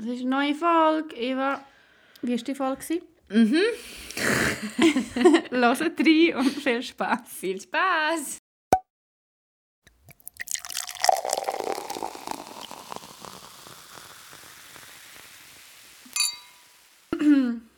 [0.00, 1.14] Es ist eine neue Folge.
[1.14, 1.60] Eva,
[2.22, 3.02] wie war die Folge?
[3.28, 3.54] Mhm.
[5.50, 7.20] Hört rein und viel Spaß.
[7.38, 8.38] Viel Spaß!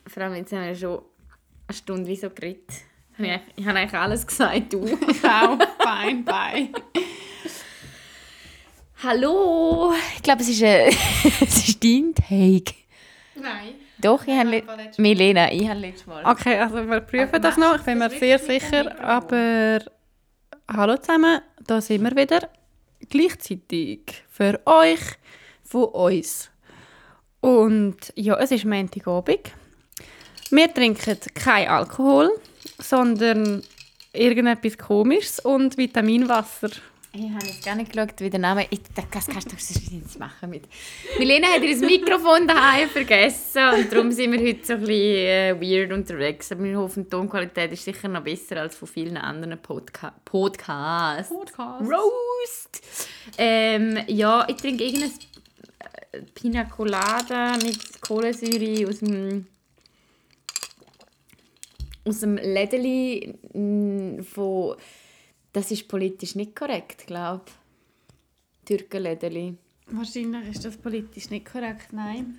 [0.07, 1.02] Vor allem jetzt haben wir schon
[1.66, 2.70] eine Stunde wie so geredet.
[3.57, 4.84] Ich habe eigentlich- alles gesagt, du.
[5.20, 6.70] Ciao, bye, bye.
[9.02, 9.92] Hallo!
[10.16, 10.88] Ich glaube, es ist, äh,
[11.40, 12.74] es ist dein Take.
[13.34, 13.74] Nein.
[13.98, 14.38] Doch, ich habe...
[14.38, 15.02] habe le- letztes Mal.
[15.02, 16.24] Milena, ich habe letztes Mal...
[16.24, 17.76] Okay, also wir prüfen das noch.
[17.76, 18.96] Ich bin mir sehr sicher.
[19.00, 19.80] Aber
[20.72, 22.48] hallo zusammen, da sind wir wieder.
[23.10, 25.00] Gleichzeitig für euch,
[25.64, 26.50] von uns.
[27.40, 29.50] Und ja, es ist Montagabend.
[30.50, 32.30] Wir trinken kein Alkohol,
[32.78, 33.64] sondern
[34.12, 36.70] irgendetwas Komisches und Vitaminwasser.
[37.14, 38.66] Ich habe jetzt gar nicht geschaut, wie der Name...
[38.70, 40.64] Ich, das kannst du nicht machen mit...
[41.19, 45.61] Milena hat ihr Mikrofon daheim vergessen und darum sind wir heute so ein bisschen äh,
[45.61, 46.50] weird unterwegs.
[46.52, 51.28] Aber wir hoffen, die Tonqualität ist sicher noch besser als von vielen anderen Podca Podcasts.
[51.28, 51.83] Podcast.
[51.83, 52.83] Roast!
[53.36, 55.10] Ähm, ja, ich trinke irgendein
[56.12, 59.46] äh, Pina Colada mit Kohlensäure aus dem
[62.05, 63.34] aus dem Lädeli
[64.33, 64.77] von
[65.53, 67.53] das ist politisch nicht korrekt, glaube ich.
[68.64, 69.55] Türkenlädeli.
[69.89, 72.39] Wahrscheinlich ist das politisch nicht korrekt, nein.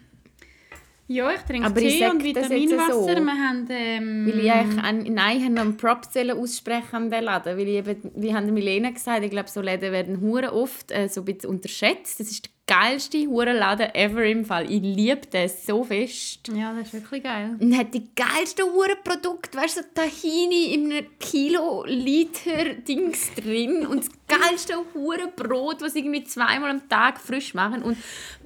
[1.08, 2.94] Ja, ich trinke Aber ich Tee sag und Vitaminwasser.
[2.94, 3.08] so.
[3.08, 3.68] Wir haben...
[3.70, 7.58] Ähm, Weil ich eigentlich an, nein, ich habe noch einen Prop aussprechen an den Laden,
[7.58, 11.10] weil ich eben, wie haben Milena gesagt, ich glaube, so Läden werden hure oft äh,
[11.10, 12.20] so ein bisschen unterschätzt.
[12.22, 14.72] Das ist geilste Hurenladen ever im Fall.
[14.72, 16.48] Ich liebe das so fest.
[16.48, 17.58] Ja, das ist wirklich geil.
[17.60, 23.86] Und hat die geilsten Hurenprodukte, weißt du, so Tahini in einem Kilo Liter Dings drin
[23.86, 27.98] und das geilste Hurenbrot, was sie irgendwie zweimal am Tag frisch machen und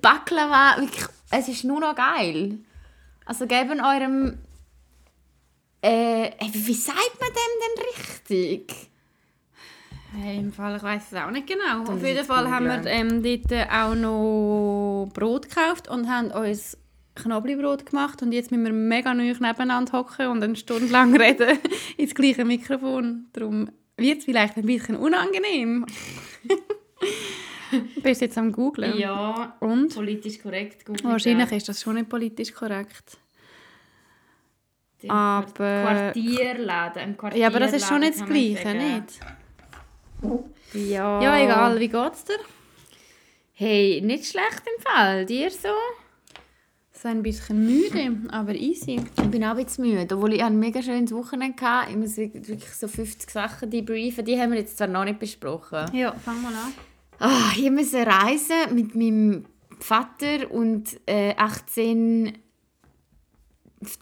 [0.01, 2.57] Baklava, wirklich, es ist nur noch geil.
[3.25, 4.39] Also geben eurem
[5.81, 8.89] äh, wie wie sagt man dem denn richtig?
[10.13, 11.83] Hey, Im Fall, ich weiß es auch nicht genau.
[11.85, 16.77] Dann Auf jeden Fall haben wir ähm, dort auch noch Brot gekauft und haben uns
[17.15, 21.57] Knoblauchbrot gemacht und jetzt müssen wir mega neu nebeneinander hocken und eine Stunde lang reden
[21.97, 23.25] ins gleiche Mikrofon.
[23.33, 25.85] Darum wird es vielleicht ein bisschen unangenehm.
[27.95, 28.97] du bist jetzt am googlen.
[28.97, 29.93] Ja, Und?
[29.93, 30.85] politisch korrekt.
[30.85, 33.17] Gut Wahrscheinlich ist das schon nicht politisch korrekt.
[35.07, 39.19] aber- Quartierladen, Quartierladen Ja, aber das ist schon nicht das Gleiche, nicht?
[40.73, 41.21] Ja.
[41.21, 41.79] Ja, egal.
[41.79, 42.39] Wie geht's dir?
[43.53, 45.25] Hey, nicht schlecht im Fall.
[45.25, 45.69] Dir so?
[46.91, 48.99] So ein bisschen müde, aber easy.
[49.21, 51.91] Ich bin auch ein bisschen müde, obwohl ich ein mega schönes Wochenende hatte.
[51.91, 54.25] Ich muss wirklich so 50 Sachen debriefen.
[54.25, 55.85] Die haben wir jetzt zwar noch nicht besprochen.
[55.93, 56.73] Ja, fang mal an.
[57.19, 59.45] Ah, ich musste reisen mit meinem
[59.79, 62.37] Vater und äh, 18,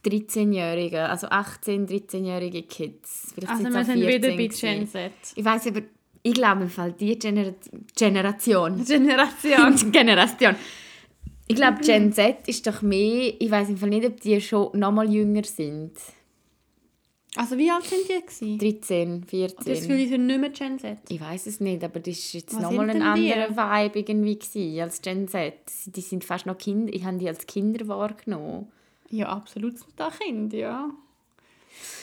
[0.03, 3.33] 13-Jährigen, also 18, 13-jährige Kids.
[3.35, 4.75] Vielleicht Also wir sind wieder 14 bei.
[4.77, 5.11] Gen Z.
[5.35, 5.81] Ich weiß aber,
[6.25, 7.53] ich glaube im Fall die Genera
[7.95, 8.83] Generation.
[8.87, 9.91] Generation.
[9.91, 10.55] Generation.
[11.47, 13.33] Ich glaube, Gen Z ist doch mehr.
[13.39, 15.91] Ich weiß im Fall nicht, ob die schon noch mal jünger sind.
[17.35, 18.57] Also wie alt sind die gewesen?
[18.57, 19.65] 13, 14.
[19.65, 20.97] Das Gefühl, die sind nicht mehr Gen Z.
[21.09, 23.31] ich weiß es nicht, aber das war jetzt Was noch mal sind ein die?
[23.31, 25.53] anderer Vibe irgendwie gewesen als Gen Z.
[25.85, 26.91] Die sind fast noch Kinder.
[26.91, 28.71] Ich habe die als Kinder wahrgenommen.
[29.11, 30.89] Ja, absolut sind da Kinder, ja.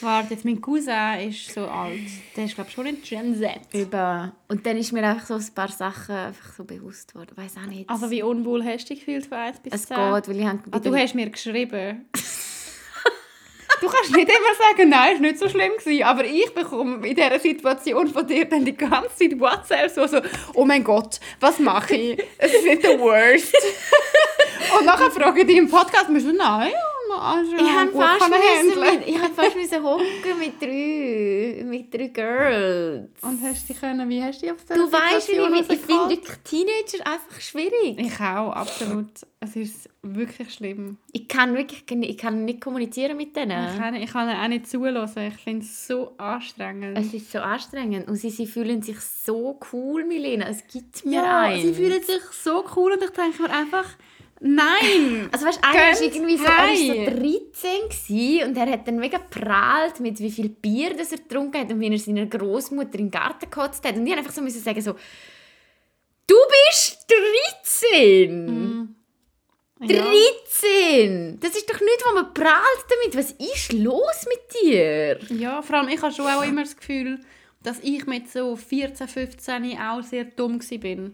[0.01, 1.99] Warte, jetzt mein Cousin ist so alt.
[2.35, 3.59] Der ist glaube ich schon in Gen Z.
[3.73, 7.31] Über und dann ist mir einfach so ein paar Sachen einfach so bewusst worden.
[7.35, 7.89] Weiß auch nicht.
[7.89, 9.95] Also wie unwohl hast du dich gefühlt von 1 bis es 10?
[9.97, 12.05] geht, weil ich habe Ah, du hast mir geschrieben.
[13.81, 15.71] du kannst nicht immer sagen, nein, es war nicht so schlimm.
[15.77, 16.03] Gewesen.
[16.03, 20.19] Aber ich bekomme in dieser Situation von dir dann die ganze Zeit WhatsApp so, so
[20.53, 22.23] oh mein Gott, was mache ich?
[22.37, 23.55] Es ist nicht der Worst.
[24.79, 26.15] Und nachher frage ich dich im Podcast, und
[27.15, 32.07] ich also, ich habe fast, müssen ich hab fast müssen hocken mit drei, mit drei
[32.07, 33.09] Girls.
[33.21, 36.21] Und hast du können, wie hast du dich auf Du weißt, wie ich, ich finde
[36.43, 37.99] Teenager einfach schwierig.
[37.99, 39.07] Ich auch, absolut.
[39.39, 40.97] Es ist wirklich schlimm.
[41.11, 43.77] Ich kann wirklich ich kann nicht kommunizieren mit Ich, denen.
[43.77, 45.23] kann, ich kann auch nicht zulassen.
[45.23, 46.97] Ich finde es so anstrengend.
[46.97, 50.47] Es ist so anstrengend und sie, sie fühlen sich so cool, Milena.
[50.47, 51.61] Es gibt mir ja, einen.
[51.61, 53.85] sie fühlen sich so cool und ich denke mir einfach,
[54.43, 55.29] nein!
[55.31, 57.05] Also weißt, einer war irgendwie so, er war so heim.
[57.05, 61.61] 13 gewesen und er hat dann mega prahlt mit wie viel Bier das er getrunken
[61.61, 63.95] hat und wie er seiner Großmutter in den Garten gekotzt hat.
[63.95, 64.93] Und ich einfach so müssen sagen so,
[66.27, 66.35] du
[66.69, 67.07] bist
[67.81, 68.95] 13!
[69.81, 69.87] Ja.
[69.87, 71.39] 13!
[71.39, 73.17] Das ist doch nicht, wo man prahlt damit.
[73.17, 75.19] Was ist los mit dir?
[75.29, 77.19] ja, vor allem ich habe schon auch immer das Gefühl,
[77.63, 81.11] dass ich mit so 14, 15 auch sehr dumm war.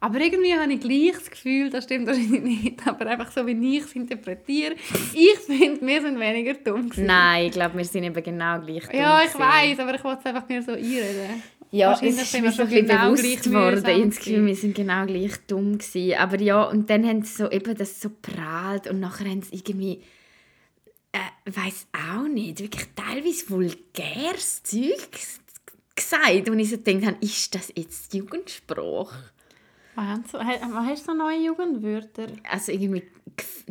[0.00, 3.76] Aber irgendwie habe ich gleich das Gefühl, das stimmt wahrscheinlich nicht, aber einfach so, wie
[3.76, 4.74] ich es interpretiere.
[5.12, 7.06] Ich finde, wir sind weniger dumm gewesen.
[7.06, 10.20] Nein, ich glaube, wir sind eben genau gleich dumm Ja, ich weiß, aber ich wollte
[10.20, 11.42] es einfach mir so einreden.
[11.70, 13.82] Ja, es ist mir so ein bisschen genau bewusst geworden.
[13.82, 14.46] gewesen.
[14.46, 16.14] wir sind genau gleich dumm gewesen.
[16.18, 19.56] Aber ja, und dann haben sie so eben das so prahlt und nachher haben sie
[19.56, 20.00] irgendwie,
[21.12, 25.10] äh, weiß auch nicht, wirklich teilweise vulgäres Zeug
[25.94, 26.48] gesagt.
[26.48, 29.32] Und ich so gedacht habe, ist das jetzt Jugendsprache?
[29.98, 30.38] Was hast du,
[31.00, 32.28] du so neue Jugendwörter?
[32.48, 33.02] Also irgendwie,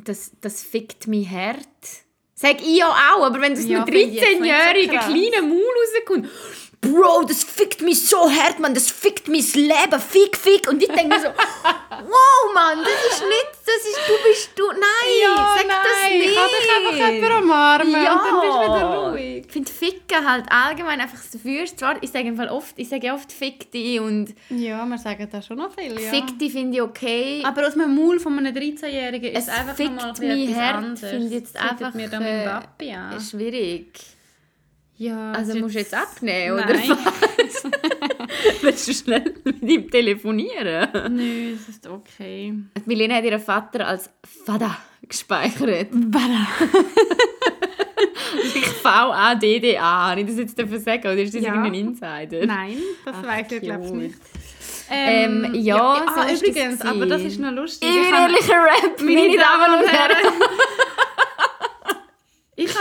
[0.03, 2.03] das, das fickt mein Herz.
[2.33, 4.97] Sag ich ja auch, aber wenn das Ja, einem finde ich jetzt nicht so 13-jährigen
[4.99, 5.05] krass.
[5.07, 5.61] kleinen Maul
[5.95, 6.29] rauskommt,
[6.91, 10.69] Bro, das fickt mich so hart, man, das fickt mein Leben, fick, fick.
[10.69, 11.27] Und ich denke mir so,
[11.89, 16.25] wow, Mann, das ist nicht, das ist, du bist du, nein, sag das nicht.
[16.29, 18.13] Ich kann dich einfach jemand umarmen ja.
[18.13, 19.45] und dann bist du wieder ruhig.
[19.45, 21.79] Ich finde Ficken halt allgemein einfach so fürst.
[21.79, 25.45] Zwar, ich sage Fall oft, ich sage oft fick dich und Ja, wir sagen das
[25.47, 26.09] schon noch viel, ja.
[26.09, 27.43] fick dich finde ich okay.
[27.45, 30.55] Aber aus dem Maul von einem 13-Jährigen ist Es es einfach fickt nochmal mein etwas
[30.55, 31.09] Herz, anderes.
[31.09, 33.21] finde ich jetzt Das einfach, mir dann äh, mein Papi an.
[33.21, 34.16] Schwierig.
[34.97, 36.73] Ja, Also musst du jetzt abnehmen, oder?
[36.73, 36.97] Nein.
[38.61, 40.89] Willst du schnell mit ihm telefonieren?
[41.15, 42.53] Nö, es ist okay.
[42.85, 44.09] Milena hat ihren Vater als
[44.45, 44.75] Vater
[45.07, 45.89] gespeichert.
[45.91, 46.47] Bada.
[48.55, 50.09] Ich V-A-D-D-A.
[50.11, 51.01] Habe ich das jetzt dürfen sagen?
[51.03, 51.49] Oder ist das Ja.
[51.49, 52.45] irgendein Insider?
[52.45, 54.15] Nein, das Ach, weiß ich glaube ich nicht.
[54.89, 57.89] Ähm, ja, so ah, ist das übrigens, aber das ist noch lustig.
[57.89, 60.33] Ich bin habe- ehrlicher Rap, meine Damen und Herren.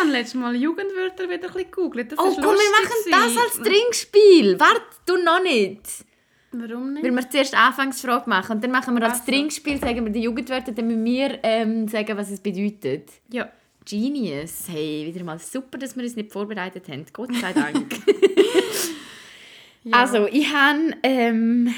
[0.07, 2.13] Habe letztes Mal Jugendwörter wieder ein bisschen gegoogelt.
[2.13, 4.61] Das Oh, komm, wir machen das als Trinkspiel.
[4.61, 6.05] Warte, du noch nicht.
[6.53, 7.05] Warum nicht?
[7.05, 9.33] Weil wir zuerst Anfangsfrage machen und dann machen wir als Ach so.
[9.33, 13.11] Trinkspiel, sagen wir die Jugendwörter, dann müssen wir ähm, sagen, was es bedeutet.
[13.33, 13.51] Ja.
[13.85, 14.67] Genius.
[14.69, 17.05] Hey, wieder mal super, dass wir uns nicht vorbereitet haben.
[17.13, 17.97] Gott sei Dank.
[19.83, 19.93] ja.
[19.93, 20.93] Also, ich habe...
[21.03, 21.75] Ähm,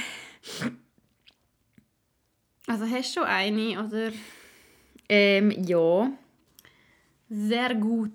[2.66, 4.12] also hast du schon eine oder
[5.08, 6.12] ähm, ja.
[7.28, 8.12] Sehr gut?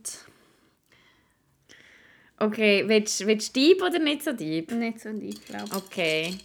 [2.39, 4.71] Okay, willst, willst du deep oder nicht so deep?
[4.71, 5.73] Nicht so deep, glaube ich.
[5.73, 6.35] Okay.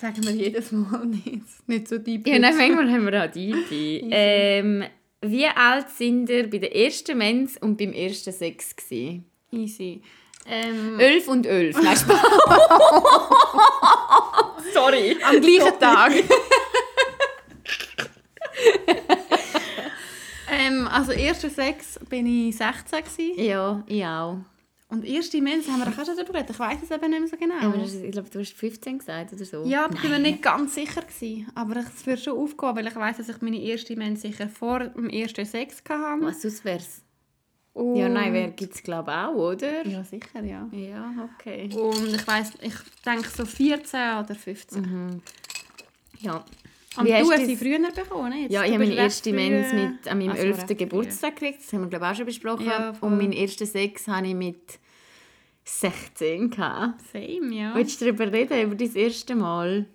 [0.00, 1.42] Sagen wir jedes Mal nicht.
[1.66, 2.26] Nicht so deep.
[2.26, 3.56] Ja, nein, manchmal haben wir auch deep.
[3.70, 4.84] ähm,
[5.20, 8.74] wie alt sind ihr bei der ersten Mens und beim ersten Sex?
[8.74, 9.24] Gewesen?
[9.52, 10.02] Easy.
[10.46, 11.80] Ähm, Elf und elf.
[11.80, 11.96] Nein.
[14.74, 15.16] Sorry.
[15.22, 16.12] am gleichen Tag.
[20.66, 23.40] ähm, also erster Sex bin ich 16 gewesen.
[23.44, 24.38] Ja, ich auch.
[24.88, 26.50] und erste Mens haben wir auch schon darüber geredet.
[26.50, 27.54] Ich weiß es eben nicht mehr so genau.
[27.60, 29.64] Aber ist- ich glaube, du hast 15 gesagt oder so.
[29.64, 31.02] Ja, ich bin mir nicht ganz sicher.
[31.02, 31.46] Gewesen.
[31.54, 34.80] Aber es wird schon aufgehen, weil ich weiß, dass ich meine erste Mens sicher vor
[34.80, 36.24] dem ersten Sex hatte.
[36.24, 37.02] Was sonst wär's?
[37.72, 39.84] Und Ja, nein, gibt es glaube ich auch, oder?
[39.84, 40.68] Ja, sicher, ja.
[40.70, 41.68] Ja, okay.
[41.74, 42.74] Und ich weiß, ich
[43.04, 45.20] denke so 14 oder 15.
[46.20, 46.44] Ja.
[47.02, 48.50] Wie du hast sie früher bekommen, nicht?
[48.52, 50.56] Ja, ich habe meine erste Mens mit, an meinem Also 11.
[50.58, 50.74] recht früh.
[50.76, 51.60] Geburtstag gekriegt.
[51.64, 52.66] Das haben wir glaube ich auch schon besprochen.
[52.66, 52.92] Ja.
[53.00, 54.78] Und meinen ersten Sex hatte ich mit
[55.64, 56.50] 16.
[56.50, 57.00] Gehabt.
[57.12, 57.74] Same, ja.
[57.74, 59.86] Willst du darüber reden, über dein erste Mal?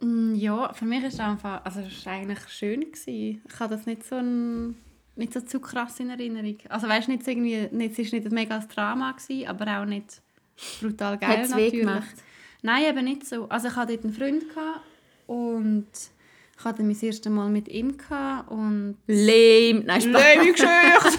[0.00, 2.80] Mm, Ja, für mich ist es einfach, also es war eigentlich schön.
[2.80, 3.42] Gewesen.
[3.48, 4.76] Ich habe das nicht so, ein,
[5.16, 6.56] nicht so zu krass in Erinnerung.
[6.68, 10.22] Also weißt nicht irgendwie, nicht, es war nicht ein mega Drama, gewesen, aber auch nicht
[10.80, 11.80] brutal geil Hat's weh natürlich.
[11.80, 12.14] gemacht?
[12.62, 13.48] Nein, eben nicht so.
[13.48, 14.80] Also ich hatte dort einen Freund gehabt
[15.26, 15.86] und
[16.58, 18.96] ich hatte mein erstes Mal mit ihm gehabt und...
[19.06, 19.82] Lame.
[19.84, 20.12] Nein, Spaß.
[20.12, 21.18] Lame Geschichte!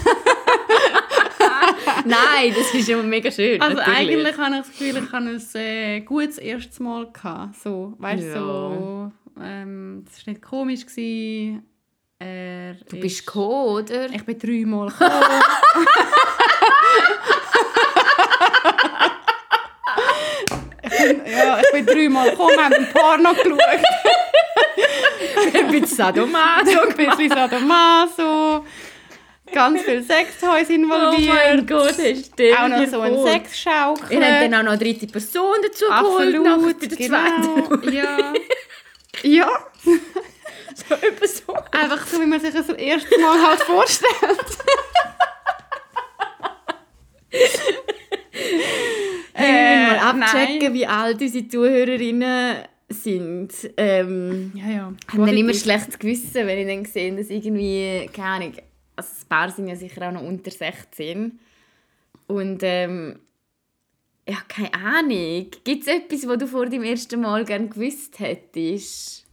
[2.04, 3.60] Nein, das ist ja mega schön.
[3.60, 3.98] Also natürlich.
[3.98, 7.10] eigentlich habe ich das Gefühl, ich hatte ein äh, gutes erstes Mal.
[7.12, 7.56] Gehabt.
[7.62, 8.34] So, weißt du, Ja.
[8.34, 10.86] so, ähm, es war nicht komisch.
[10.86, 11.62] Gewesen.
[12.18, 14.06] Er Du ist- bist gekommen, oder?
[14.10, 15.42] Ich bin dreimal gekommen.
[20.82, 23.58] Ich bin- ja, ich bin dreimal gekommen, haben ein paar noch geschaut.
[25.54, 26.80] ein bisschen Sadomaso.
[26.88, 28.64] Ein bisschen Sadomaso.
[29.52, 31.34] Ganz viel Sextoys Oh involviert.
[31.34, 34.18] mein Gott, hast du auch noch so ein Sexschaukel.
[34.18, 36.42] Ihr habt dann auch noch eine dritte Person dazu geholt.
[36.42, 37.66] nach Absolut, genau.
[37.68, 37.92] zweiten.
[37.92, 38.32] Ja.
[39.22, 39.48] ja.
[40.74, 41.54] so, etwa so.
[41.70, 44.58] Einfach so, wie man sich das erste Mal halt vorstellt.
[49.32, 50.74] Hey, wir müssen mal Äh, abchecken, nein.
[50.74, 52.56] wie alt unsere Zuhörerinnen
[52.88, 53.52] sind.
[53.76, 54.92] Ähm, Ja, ja.
[55.08, 58.52] Ich habe dann immer schlechtes Gewissen, wenn ich dann sehe, dass irgendwie, keine Ahnung,
[58.96, 61.38] also ein paar sind ja sicher auch noch unter 16.
[62.28, 63.18] Und ähm,
[64.28, 65.46] ja, keine Ahnung.
[65.64, 69.24] Gibt es etwas, was du vor deinem ersten Mal gerne gewusst hättest?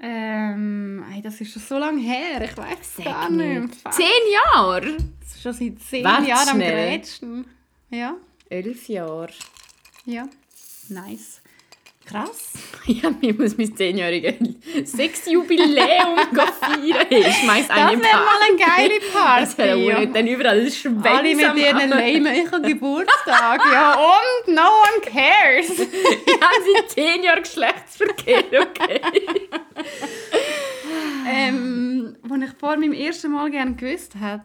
[0.00, 2.40] Ähm, ey, das ist schon so lange her.
[2.44, 3.74] Ich weiß gar nicht.
[3.74, 3.92] Fuck.
[3.92, 4.06] Zehn
[4.54, 4.96] Jahre?
[5.20, 6.98] Das ist schon seit zehn Warte Jahren am schnell.
[6.98, 7.44] Grätschen.
[7.90, 8.16] Ja,
[8.48, 9.28] Elf Jahre.
[10.04, 10.28] ja.
[10.90, 11.42] Nice.
[12.08, 12.52] Krass.
[12.88, 14.36] Ja, ich muss mein zehnjähriges
[14.92, 17.06] Sexjubiläum feiern.
[17.10, 19.00] Hey, schmeiß Das eine wäre mal eine geile
[19.40, 20.12] Das wäre Party.
[20.14, 23.60] dann überall Schwänze Alle mit ihren lame ich habe Geburtstag.
[23.70, 25.78] Ja, und no one cares.
[25.78, 29.00] Wir haben seit zehn Jahren Geschlechtsverkehr, okay?
[31.30, 34.42] ähm, als ich vor meinem ersten Mal gerne gewusst hätte.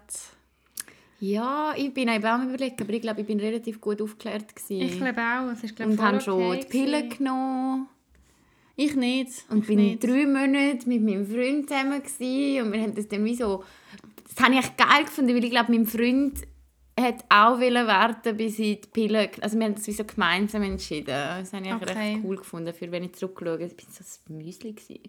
[1.24, 4.53] Ja, ich bin eben auch am überlegen, aber ich glaube, ich bin relativ gut aufgeklärt
[4.53, 4.82] gewesen.
[4.82, 5.51] Ich glaube auch.
[5.53, 7.18] Es ist, glaube und habe schon okay die Pille gewesen.
[7.18, 7.88] genommen.
[8.75, 9.32] Ich nicht.
[9.50, 10.03] Und ich bin nicht.
[10.03, 12.65] drei Monate mit meinem Freund zusammen gewesen.
[12.65, 13.63] und wir haben das dann wie so...
[14.36, 16.42] Das habe ich echt geil gefunden, weil ich glaube, mein Freund
[17.00, 19.30] hat auch warten, bis ich die Pille...
[19.39, 21.06] Also wir haben das wie so gemeinsam entschieden.
[21.06, 21.94] Das habe ich Okay.
[21.94, 23.63] recht cool gefunden, für wenn ich zurückschaue.
[23.63, 24.74] Ich war so ein Müsli.
[24.74, 25.00] Gewesen.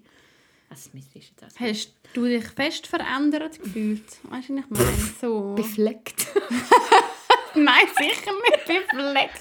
[0.75, 4.03] Also das jetzt auch so Hast du dich fest verändert gefühlt?
[4.25, 4.97] Weißt du, was ich meine?
[5.21, 5.55] So.
[5.55, 6.27] befleckt.
[7.55, 9.41] Nein, sicher nicht befleckt.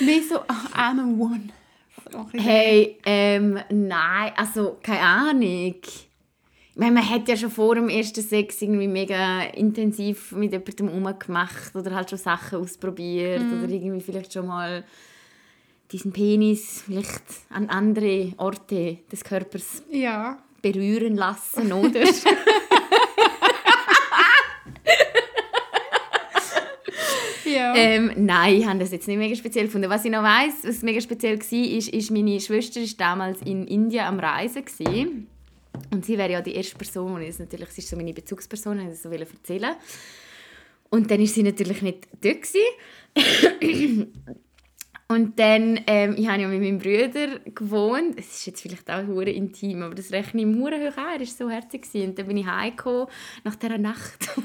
[0.00, 5.76] Mehr so, ah, I'm a bisschen- Hey, ähm, nein, also keine Ahnung.
[5.82, 6.08] Ich
[6.76, 11.74] meine, man hat ja schon vor dem ersten Sex irgendwie mega intensiv mit jemandem rumgemacht
[11.74, 14.84] oder halt schon Sachen ausprobiert oder irgendwie vielleicht schon mal
[15.92, 20.38] diesen Penis vielleicht an andere Orte des Körpers Ja.
[20.62, 22.02] berühren lassen, oder?
[27.44, 27.74] Ja.
[27.76, 29.90] ähm, nein, ich habe das jetzt nicht mega speziell gefunden.
[29.90, 33.66] Was ich noch weiss, was mega speziell war, ist, ist meine Schwester ist damals in
[33.66, 35.26] Indien am Reisen gewesen.
[35.90, 38.88] und sie wäre ja die erste Person, das natürlich, sie ist so meine Bezugsperson, ich
[38.88, 39.74] das so erzählen.
[40.90, 42.46] Und dann ist sie natürlich nicht dort.
[45.12, 48.18] Und dann, ähm, ich habe ja mit meinem Bruder gewohnt.
[48.18, 51.12] Es ist jetzt vielleicht auch hure intim, aber das rechne ich hure hoch an.
[51.12, 51.86] Er war so herzig.
[51.92, 53.08] Und dann bin ich heimgekommen
[53.44, 54.30] nach dieser Nacht.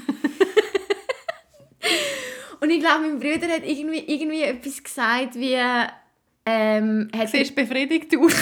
[2.60, 5.56] Und ich glaube, mein Bruder hat irgendwie, irgendwie etwas gesagt, wie...
[6.44, 8.32] Ähm, hat Siehst befriedigt aus.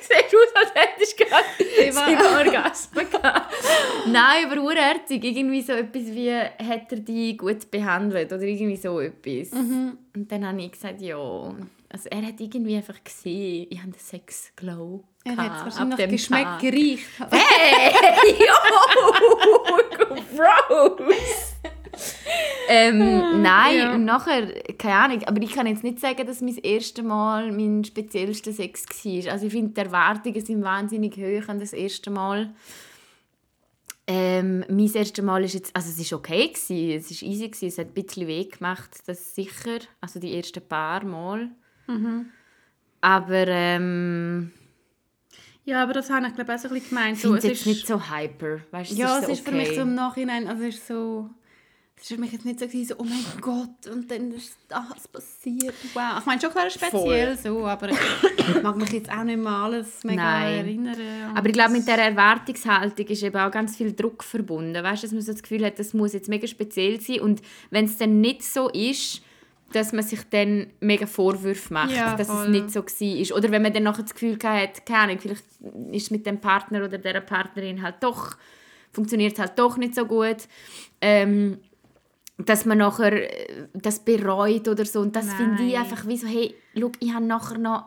[0.00, 1.44] Siehst aus, als hättest du gerade
[2.04, 3.06] sieben Orgasmen.
[4.06, 5.22] Nein, aber urherzig.
[5.24, 9.52] Irgendwie so etwas wie, hat er dich gut behandelt oder irgendwie so etwas.
[9.52, 9.98] Mhm.
[10.14, 11.54] Und dann habe ich gesagt, ja.
[11.88, 17.06] Also er hat irgendwie einfach gesehen, ich habe den Sex-Glow Er hat wahrscheinlich geschmeckt, gereicht.
[17.30, 18.54] Hey, yo,
[20.36, 21.54] gross.
[22.68, 23.94] ähm, nein, ja.
[23.94, 27.84] und nachher, keine Ahnung, aber ich kann jetzt nicht sagen, dass mein erstes Mal mein
[27.84, 29.32] speziellster Sex war.
[29.32, 32.54] Also ich finde, die Erwartungen sind wahnsinnig hoch an das erste Mal.
[34.08, 37.66] Ähm, mein erstes Mal ist jetzt, also es war okay, gewesen, es war easy, gewesen,
[37.66, 41.50] es hat ein bisschen weh gemacht, das sicher, also die ersten paar Mal.
[41.88, 42.26] Mhm.
[43.00, 44.52] Aber ähm,
[45.64, 47.18] Ja, aber das habe ich glaube ich auch so ein bisschen gemeint.
[47.18, 48.60] So, es es ist, nicht so hyper.
[48.70, 49.76] Weißt, es ja, ist so es ist für mich okay.
[49.76, 51.28] so im Nachhinein, also es ist so...
[51.98, 55.08] Es für mich jetzt nicht so, gewesen, so, oh mein Gott, und dann ist das
[55.08, 55.74] passiert.
[55.94, 56.18] Wow.
[56.20, 60.04] Ich meine, schon klar speziell so, aber ich mag mich jetzt auch nicht mehr alles
[60.04, 60.54] mega Nein.
[60.58, 60.96] erinnern.
[61.34, 64.84] Aber ich glaube, mit der Erwartungshaltung ist eben auch ganz viel Druck verbunden.
[64.84, 67.20] Weißt, dass man so das Gefühl hat, das muss jetzt mega speziell sein.
[67.20, 69.22] Und wenn es dann nicht so ist,
[69.72, 72.44] dass man sich dann mega Vorwürfe macht, Ja, dass voll.
[72.44, 73.36] es nicht so war.
[73.38, 75.44] Oder wenn man dann nachher das Gefühl hat, keine Ahnung, vielleicht
[75.92, 78.36] ist es mit dem Partner oder der Partnerin halt doch,
[78.92, 80.36] funktioniert halt doch nicht so gut.
[81.00, 81.58] Ähm,
[82.38, 85.00] dass man nachher äh, das bereut oder so.
[85.00, 87.84] Und das finde ich einfach wie so, hey, schau, ich habe nachher noch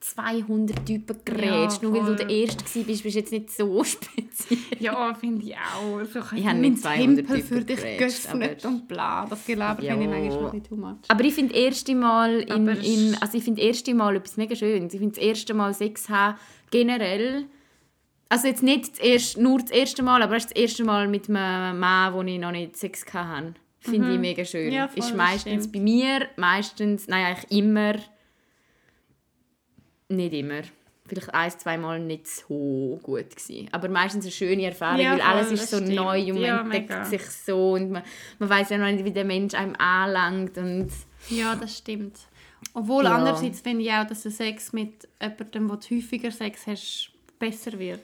[0.00, 1.80] 200 Typen gerätscht.
[1.82, 4.58] Ja, Nur weil du der Erste warst, bist du jetzt nicht so speziell.
[4.80, 6.00] Ja, finde ich auch.
[6.04, 9.26] So, Ich habe meinen nicht 200 Tempel für dich geöffnet und bla.
[9.26, 9.92] Das Gelaber Ja.
[9.96, 10.96] finde ich manchmal ein bisschen too much.
[11.06, 14.36] Aber ich finde das erste Mal, es- in, also ich finde das erste Mal etwas
[14.36, 14.92] mega Schönes.
[14.92, 16.36] Ich finde das erste Mal Sex haben
[16.72, 17.44] generell,
[18.28, 21.78] also jetzt nicht das erste, nur das erste Mal, aber das erste Mal mit einem
[21.78, 23.54] Mann, wo ich noch nicht Sex hatte.
[23.82, 24.68] Finde ich mega schön.
[24.68, 24.72] Mhm.
[24.72, 27.94] Ja, voll, ist meistens bei mir, meistens, nein, eigentlich immer,
[30.08, 30.62] nicht immer.
[31.06, 33.68] Vielleicht ein, zwei Mal nicht so gut gewesen.
[33.72, 35.94] Aber meistens eine schöne Erfahrung, Ja, weil alles voll, ist so stimmt.
[35.96, 37.04] neu und man Ja, entdeckt mega.
[37.04, 38.02] sich so und man,
[38.38, 40.90] man weiß ja noch nicht, wie der Mensch einem anlangt und
[41.28, 42.18] Ja, das stimmt.
[42.72, 43.16] Obwohl Ja.
[43.16, 47.78] andererseits finde ich auch, dass der Sex mit jemandem, wo du häufiger Sex hast, besser
[47.78, 48.00] wird.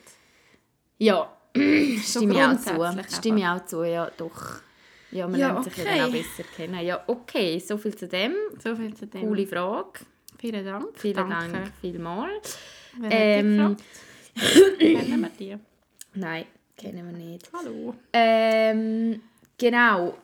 [0.98, 3.14] Ja, stimme ich auch zu.
[3.16, 4.60] Stimme ich auch zu, ja, doch.
[5.10, 5.98] Ja, man Ja, lernt sich ja okay.
[5.98, 6.80] dann auch besser kennen.
[6.86, 8.32] Ja, okay, so viel zu dem.
[8.62, 9.22] So viel zu dem.
[9.22, 10.00] Coole Frage.
[10.38, 10.86] Vielen Dank.
[10.94, 11.52] Vielen Danke.
[11.52, 12.58] Dank vielmals.
[13.00, 13.82] Wer Ähm, hat?
[14.78, 15.56] Kennen wir die?
[16.14, 16.44] Nein,
[16.76, 17.50] kennen wir nicht.
[17.52, 17.94] Hallo.
[18.12, 19.20] Ähm,
[19.56, 20.14] genau.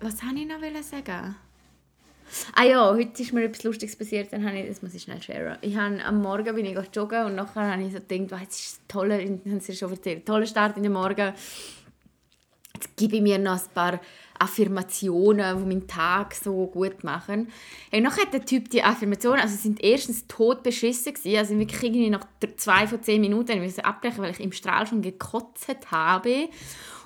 [0.00, 1.34] Was wollte ich noch sagen?
[2.54, 5.22] Ah ja, heute ist mir etwas Lustiges passiert, dann habe ich, das muss ich schnell
[5.22, 5.58] sharen.
[5.60, 8.58] Ich habe, am Morgen bin ich joggen und nachher habe ich so gedacht, wow, jetzt
[8.60, 11.32] ist ein toller, ich habe es dir schon erzählt, toller Start in den Morgen.
[12.84, 14.00] Jetzt gebe ich mir noch ein paar
[14.38, 17.48] Affirmationen, die meinen Tag so gut machen.
[17.90, 21.82] Hey, nachher hat der Typ die Affirmationen, also sind erstens tot beschissen gewesen, also wirklich
[21.82, 22.26] irgendwie nach
[22.56, 26.48] zwei von zehn Minuten musste ich abbrechen, weil ich im Strahl schon gekotzt habe.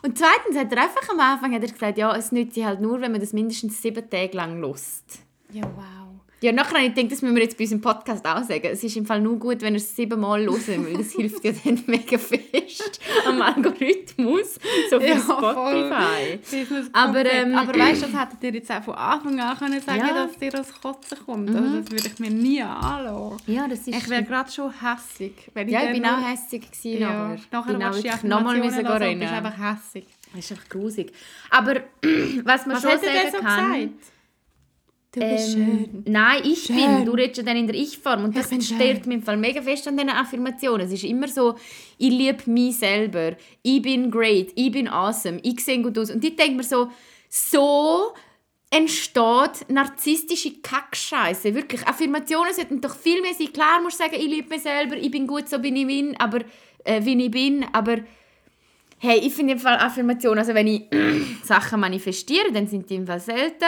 [0.02, 2.80] Und zweitens hat er einfach am Anfang hat er gesagt, ja, es nützt sich halt
[2.80, 5.20] nur, wenn man das mindestens sieben Tage lang lust.
[5.52, 5.98] Ja, wow.
[6.40, 8.68] Ja, nachher habe ich gedacht, das müssen wir jetzt bei unserem Podcast auch sagen.
[8.71, 11.50] Es ist im Fall nur gut, wenn ihr es siebenmal hört, weil das hilft ja
[11.64, 14.54] dann mega fest am Algorithmus,
[14.88, 16.38] so für Ja, Spotify.
[16.92, 19.99] Aber, ähm, aber weißt du, das hättet ihr jetzt auch von Anfang an können sagen
[19.99, 20.26] Ja.
[20.26, 21.50] dass dir das Kotzen kommt.
[21.50, 23.38] Also das würde ich mir nie anlassen.
[23.47, 23.88] Ja, das ist...
[23.88, 25.33] Ich wäre gerade schon hässig.
[25.54, 27.38] Wenn ja, ich bin auch hässig gewesen Ja, nachher.
[27.50, 29.21] nachher bin auch willst du wirklich nochmal müssen hören und rennen.
[29.21, 30.07] bist einfach hässig.
[30.35, 31.12] Das ist einfach grusig.
[31.50, 31.75] Aber
[32.45, 33.73] was man Was schon sagen so kann...
[33.73, 34.12] gesagt?
[35.20, 35.68] Du bist schön.
[35.68, 36.76] Ähm, nein, ich Schön.
[36.76, 37.04] bin.
[37.04, 38.25] Du redest ja dann in der Ich-Form.
[38.25, 39.02] Und Ich das bin stört schön.
[39.06, 40.87] mich im Fall mega fest an diesen Affirmationen.
[40.87, 41.54] Es ist immer so,
[41.98, 43.37] ich liebe mich selber.
[43.62, 44.52] Ich bin great.
[44.54, 45.40] Ich bin awesome.
[45.42, 46.10] Ich sehe gut aus.
[46.10, 46.88] Und ich denke mir so,
[47.28, 48.12] so
[48.70, 51.54] entsteht narzisstische Kackscheiße.
[51.54, 51.87] Wirklich.
[51.87, 53.52] Affirmationen sollten doch viel mehr sein.
[53.52, 56.16] Klar musst du sagen, ich liebe mich selber, ich bin gut, so bin ich bin,
[56.18, 56.40] aber,
[56.84, 57.64] äh, wie ich bin.
[57.72, 57.96] Aber
[58.98, 60.82] hey, ich finde im Fall Affirmationen, also wenn ich
[61.44, 63.64] Sachen manifestiere, dann sind die im Fall selten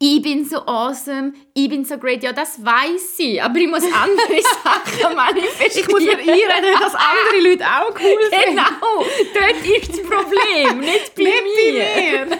[0.00, 2.22] ich bin so awesome, ich bin so great.
[2.22, 5.70] Ja, das weiß ich, aber ich muss andere Sachen manifestieren.
[5.74, 8.44] Ich muss mir einreden, dass andere Leute auch cool sind.
[8.46, 12.26] Genau, dort ist das Problem, nicht bei mir.
[12.26, 12.38] mir.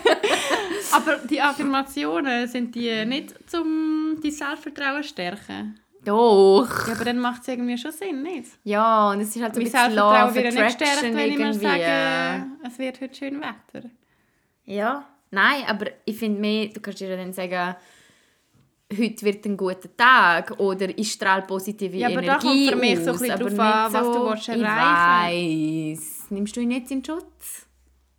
[0.93, 5.81] Aber die Affirmationen, sind die nicht zum die Selbstvertrauen stärken?
[6.05, 6.87] Doch.
[6.87, 8.53] Ja, aber dann macht es irgendwie schon Sinn, nicht?
[8.63, 11.17] Ja, und es ist halt so ein Mein bisschen Selbstvertrauen Love wird ja nicht Attraction
[11.17, 13.89] wenn ich mir sage, es wird heute schön Wetter.
[14.65, 17.75] Ja, nein, aber ich finde mehr, du kannst dir dann sagen,
[18.97, 22.77] heute wird ein guter Tag oder ich strahle positive Ja, aber Energie da kommt für
[22.77, 25.99] mich so ein bisschen drauf an, was du willst Ich erreichen.
[25.99, 26.31] weiss.
[26.31, 27.67] Nimmst du ihn jetzt in Schutz?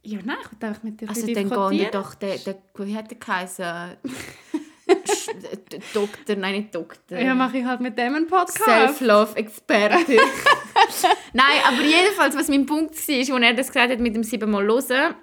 [0.04, 2.96] Ja, nein, ich will einfach mit dir Also dann gehen wir doch, der, der, wie
[2.96, 3.66] hat der geheißen?
[5.72, 7.20] D- Doktor, nein nicht Doktor.
[7.20, 8.64] Ja, mache ich halt mit dem einen Podcast.
[8.64, 9.98] Self-Love-Experte.
[11.34, 14.66] Nein, aber jedenfalls, was mein Punkt war, als er das gesagt hat mit dem siebenmal
[14.66, 15.14] hören.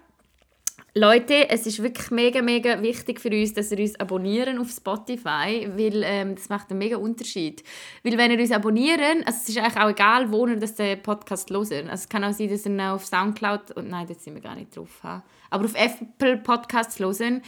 [0.99, 5.69] Leute, es ist wirklich mega, mega wichtig für uns, dass ihr uns abonnieren auf Spotify,
[5.77, 7.63] weil ähm, das macht einen mega Unterschied.
[8.03, 11.03] Weil wenn ihr uns abonnieren, also es ist eigentlich auch egal, wo ihr das den
[11.03, 11.91] Podcast hören.
[11.91, 14.41] Also es kann auch sein, dass ihr ihn auf Soundcloud, und nein, dort sind wir
[14.41, 15.23] gar nicht drauf, ha?
[15.51, 17.43] aber auf Apple Podcasts hören,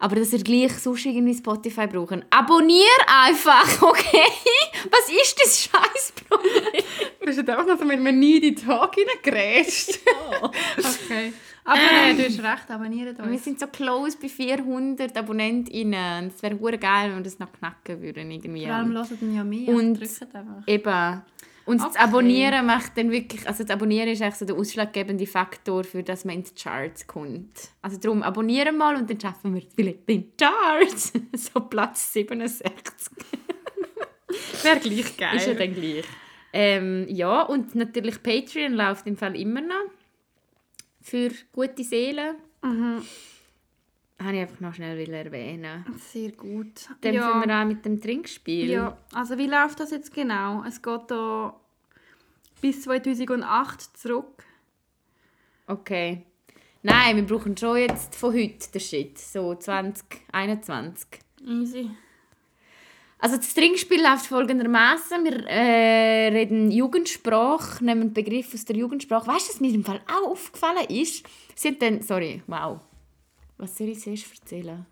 [0.00, 2.24] aber dass ihr gleich sonst irgendwie Spotify brauchen.
[2.30, 4.26] Abonnier einfach, okay?
[4.90, 6.50] Was ist das Scheißproblem?
[7.20, 10.00] Du bist einfach noch so mit mir nie in die Talk reingegrätscht.
[10.42, 11.32] okay.
[11.64, 13.44] Aber äh, du hast recht, abonniert Wir uns.
[13.44, 16.28] sind so close bei 400 AbonnentInnen.
[16.34, 18.30] Es wäre hure geil, wenn wir das noch knacken würden.
[18.30, 18.66] Irgendwie.
[18.66, 20.62] Vor allem hören dann ja mehr Und- drücken einfach.
[20.66, 21.22] Eben.
[21.66, 21.98] Und das Okay.
[22.00, 26.24] Abonnieren macht dann wirklich, also das Abonnieren ist eigentlich so der ausschlaggebende Faktor, für dass
[26.24, 27.52] man in die Charts kommt.
[27.82, 31.12] Also darum, abonnieren mal und dann schaffen wir vielleicht in die Charts.
[31.52, 32.72] so Platz 67.
[34.62, 35.36] Wäre gleich geil.
[35.36, 36.04] Ist ja dann gleich.
[36.52, 39.74] Ähm, ja, und natürlich Patreon läuft im Fall immer noch.
[41.00, 42.36] Für gute Seelen.
[42.62, 43.02] Mhm.
[44.22, 45.84] Habe ich einfach noch schnell erwähnen.
[45.98, 46.88] Sehr gut.
[47.00, 47.22] Dann ja.
[47.22, 48.68] fangen wir an mit dem Trinkspiel.
[48.68, 50.62] Ja, also wie läuft das jetzt genau?
[50.64, 51.58] Es geht da
[52.60, 54.44] bis 2008 zurück.
[55.66, 56.26] Okay.
[56.82, 59.18] Nein, wir brauchen schon jetzt von heute den Shit.
[59.18, 61.06] So 2021.
[61.46, 61.90] Easy.
[63.20, 69.26] Also das Trinkspiel läuft folgendermaßen: Wir äh, reden Jugendsprache, nehmen einen Begriff aus der Jugendsprache.
[69.26, 71.24] Weißt du, was mir im Fall auch aufgefallen ist?
[71.54, 72.80] Sie hat dann, sorry, wow.
[73.58, 74.86] Was soll ich zuerst erzählen?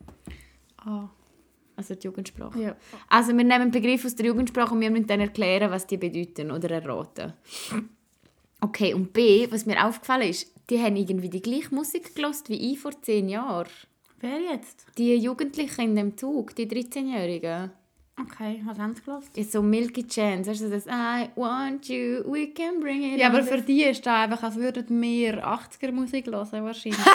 [0.76, 1.08] Ah.
[1.78, 2.60] Also die Jugendsprache.
[2.60, 2.76] Ja.
[3.08, 5.96] Also wir nehmen einen Begriff aus der Jugendsprache und wir müssen dann erklären, was die
[5.96, 7.34] bedeuten oder erraten.
[8.60, 12.72] Okay, und B, was mir aufgefallen ist, die haben irgendwie die gleiche Musik gelost wie
[12.72, 13.68] ich vor zehn Jahren.
[14.18, 14.86] Wer jetzt?
[14.98, 17.70] Die Jugendlichen in dem Zug, die 13-Jährigen.
[18.20, 19.30] Okay, was haben sie gelassen?
[19.36, 23.42] Ist so Milky Chance, du, das I want you, we can bring it Ja, aber
[23.42, 27.00] für die ist das einfach, als würden wir 80er-Musik hören, wahrscheinlich.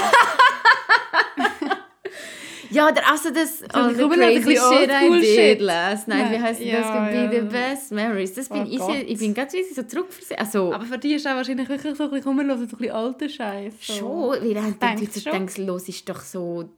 [2.73, 6.31] Ja, der, also das ich the crazy shit I did last night.
[6.31, 6.91] Wie heisst ja, das?
[6.91, 7.41] Could be ja.
[7.41, 8.33] the best memories.
[8.33, 10.39] Das bin Oh ich, ich bin ganz wie so zurückversetzt.
[10.39, 12.63] Also, aber für die ist das wahrscheinlich wirklich so ein bisschen, komm, wir hören so
[12.63, 13.73] ein bisschen alten Scheiß.
[13.79, 13.93] So.
[13.93, 16.69] schon, weil du denkst, los ist doch so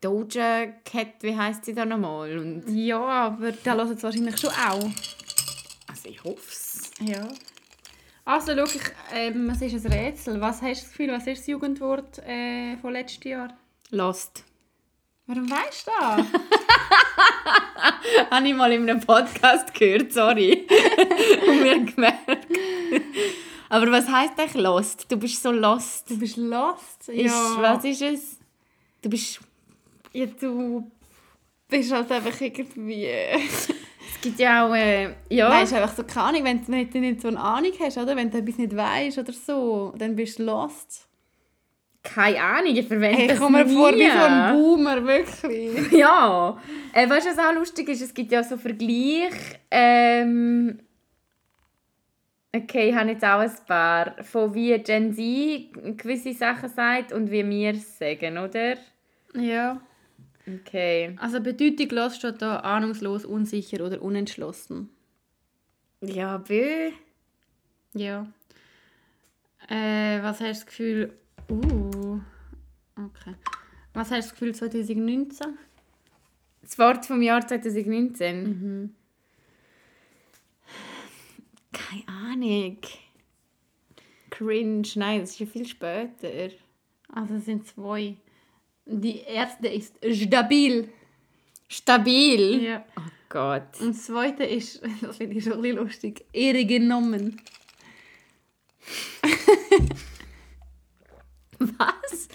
[0.00, 2.38] Doja Cat, wie heisst sie da nochmal?
[2.38, 4.82] Und, Ja, aber da hören sie wahrscheinlich schon auch.
[5.88, 6.90] also ich hoffe es.
[7.00, 7.26] Ja.
[8.24, 8.80] Also, schau, ich,
[9.14, 10.40] ähm, es ist ein Rätsel.
[10.40, 13.56] Was hast du das Gefühl, was ist das Jugendwort äh, von letztem Jahr?
[13.90, 14.44] Lost.
[15.28, 16.26] Warum weißt du das?
[18.30, 20.66] Habe ich mal in einem Podcast gehört, sorry.
[21.48, 22.46] Und mir gemerkt.
[23.68, 25.10] Aber was heisst eigentlich lost?
[25.10, 26.10] Du bist so lost.
[26.10, 27.08] Du bist lost.
[27.08, 28.38] Ist, Was ist es?
[29.02, 29.40] Du bist...
[30.16, 30.90] Ja, du
[31.68, 33.04] bist halt einfach irgendwie...
[33.04, 34.74] Es gibt ja auch...
[34.74, 35.60] Äh, ja.
[35.60, 38.16] Ist einfach so keine Ahnung, wenn, du nicht so eine Ahnung hast, oder?
[38.16, 41.06] Wenn du etwas nicht weißt oder so, dann bist du lost.
[42.02, 45.92] Keine Ahnung, ich verwende Hey, ich komme mir vor wie so ein Boomer, wirklich.
[45.98, 46.56] Ja.
[46.94, 48.00] Äh, weißt du, was auch lustig ist?
[48.00, 49.34] Es gibt ja so Vergleich.
[49.70, 50.78] Ähm,
[52.54, 54.24] okay, ich habe jetzt auch ein paar.
[54.24, 58.76] Von wie Gen Z gewisse Sachen sagt und wie wir es sagen, oder?
[59.34, 59.78] Ja.
[60.46, 61.16] Okay.
[61.18, 64.90] Also Bedeutung los steht da ahnungslos, unsicher oder unentschlossen.
[66.00, 66.90] Ja, bö.
[67.94, 68.26] Ja.
[69.68, 71.12] Äh, was hast du das Gefühl...
[71.50, 72.20] Uh,
[72.96, 73.34] okay.
[73.94, 75.58] Was hast du das Gefühl 2019?
[76.62, 78.94] Das Wort vom Jahr 2019.
[81.72, 82.78] Keine Ahnung.
[84.30, 86.50] Cringe, nein, das ist ja viel später.
[87.08, 88.16] Also es sind zwei.
[88.86, 90.88] Die erste ist stabil.
[91.68, 92.62] Stabil.
[92.62, 92.84] Ja.
[92.96, 93.80] Oh Gott.
[93.80, 97.40] Und das zweite ist, das finde ich schon ein bisschen lustig, Ehre genommen.
[101.58, 102.28] Was?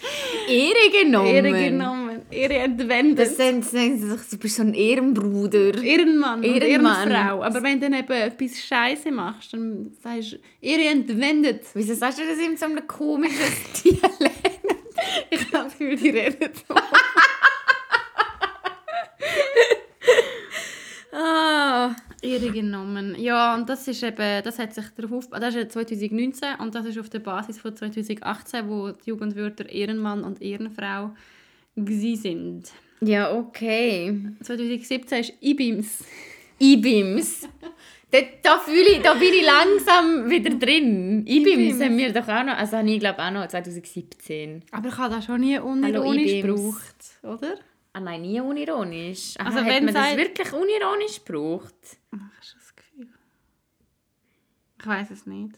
[0.48, 1.28] Ehre genommen.
[1.28, 2.22] Ehre genommen.
[2.30, 3.18] Ehre entwendet.
[3.20, 5.82] Das sind, du bist so ein Ehrenbruder.
[5.82, 7.06] Ehrenmann, Ehrenmann.
[7.06, 7.42] und Ehrenfrau.
[7.42, 11.64] Aber wenn du dann eben etwas Scheiße machst, dann sagst du Ehre entwendet.
[11.72, 13.38] Wieso sagst du das in so einem komischen
[13.84, 14.41] Dialekt?
[15.90, 16.74] Gefühl, die reden so.
[21.14, 21.94] Ah.
[22.22, 23.16] Ehre genommen.
[23.18, 26.74] Ja, und das ist eben, das hat sich darauf auf, das ist ja 2019 und
[26.74, 31.14] das ist auf der Basis von 2018, wo die Jugendwörter Ehrenmann und Ehrenfrau
[31.76, 32.72] gsi sind.
[33.00, 34.16] Ja, okay.
[34.40, 36.04] 2017 ist IBIMS.
[36.60, 37.48] IBIMS.
[38.12, 41.26] Da, da, fühle ich, da bin ich langsam wieder drin.
[41.26, 44.64] IBIMS haben wir doch auch noch, also habe ich glaube auch noch 2017.
[44.70, 47.54] Aber ich habe das schon nie unironisch gebraucht, oder?
[47.94, 49.34] Ah nein, nie unironisch.
[49.38, 51.74] Aha, Also hat wenn man das wirklich unironisch gebraucht?
[52.14, 53.08] Ach, hast du das Gefühl?
[54.78, 55.54] Ich weiß es nicht.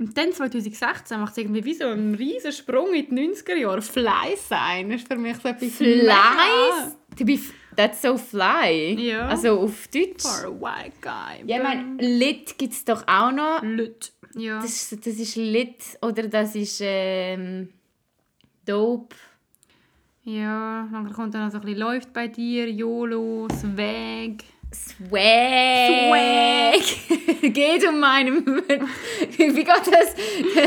[0.00, 3.82] Und dann 2016 macht es irgendwie wie so einen riesen Sprung in die 90er Jahre.
[3.82, 6.96] Fly sein ist für mich so etwas Flies?
[7.20, 7.38] To be
[7.76, 8.96] that's so fly.
[8.98, 9.28] Ja.
[9.28, 10.22] Also auf Deutsch.
[10.22, 11.44] For a white guy.
[11.46, 13.62] Ja, ich meine, Lit gibt es doch auch noch.
[13.62, 14.12] Lüt.
[14.34, 14.60] Ja.
[14.62, 17.68] Das, das ist Lit oder das ist ähm,
[18.64, 19.14] Dope.
[20.22, 24.42] ja, dann kommt dann noch so ein bisschen «Läuft bei dir», «YOLO», «Swag».
[24.72, 25.10] Swag.
[27.42, 28.44] Geht um meinen.
[28.46, 30.14] Wie geht das?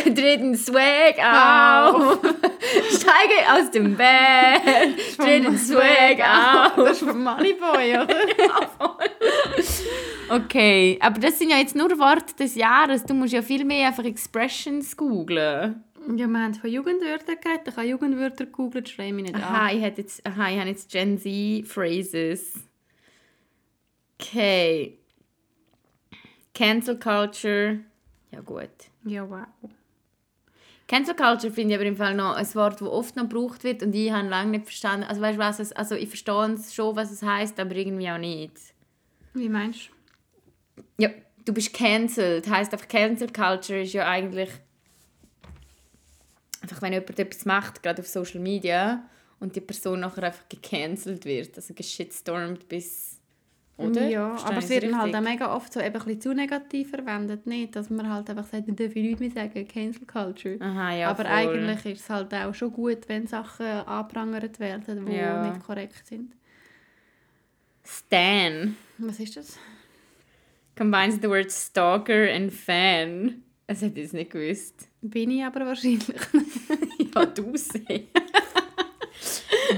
[0.06, 2.20] Dritten Swag auf.
[2.90, 4.98] Steige aus dem Bett.
[5.18, 6.76] Dritten Swag auf.
[6.76, 8.18] Das ist von Moneyboy, oder?
[10.30, 13.04] Okay, aber das sind ja jetzt nur Worte des Jahres.
[13.04, 15.84] Du musst ja viel mehr einfach Expressions googlen.
[16.16, 17.68] ja, wir haben von Jugendwörtern geredet.
[17.68, 19.78] Ich habe Jugendwörter gegoogelt, schrei mich nicht Aha, an.
[19.78, 22.54] ich, jetzt, aha, ich habe jetzt Gen Z Phrases.
[24.24, 24.98] Okay.
[26.54, 27.80] Cancel Culture.
[28.32, 28.70] Ja, gut.
[29.04, 29.48] Ja, wow.
[30.88, 33.84] Cancel Culture finde ich aber im Fall noch ein Wort, das oft noch gebraucht wird
[33.84, 35.06] und ich habe lange nicht verstanden.
[35.06, 38.18] Also, weißt, du, was es, also ich verstehe schon, was es heißt, aber irgendwie auch
[38.18, 38.54] nicht.
[39.34, 39.90] Wie meinst
[40.78, 41.04] du?
[41.04, 41.10] Ja,
[41.46, 42.48] du bist cancelled.
[42.48, 44.50] Heißt einfach Cancel Culture ist ja eigentlich
[46.62, 49.04] einfach, wenn jemand etwas macht, gerade auf Social Media
[49.40, 53.20] und die Person nachher einfach gecancelt wird, also geschitstormt bis
[53.78, 54.08] oder?
[54.08, 56.90] Ja, Verstehe aber es wird halt auch mega oft so eben ein bisschen zu negativ
[56.92, 57.48] verwendet.
[57.48, 60.58] Nicht, dass man halt einfach sagt, ich darf nichts mehr sagen, Cancel Culture.
[60.62, 61.34] Aha, ja, aber voll.
[61.34, 65.50] eigentlich ist es halt auch schon gut, wenn Sachen anprangert werden, die Ja.
[65.50, 66.34] nicht korrekt sind.
[67.86, 69.58] Stan Was ist das?
[70.76, 73.44] combines the word stalker and fan.
[73.68, 74.88] Das hätte ich nicht gewusst.
[75.02, 76.08] Bin ich aber wahrscheinlich.
[77.16, 78.02] ja, du sehr.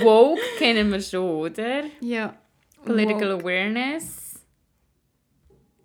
[0.01, 1.83] Woke kennen wir schon, oder?
[2.01, 2.35] ja.
[2.85, 3.43] Political Woke.
[3.43, 4.21] Awareness.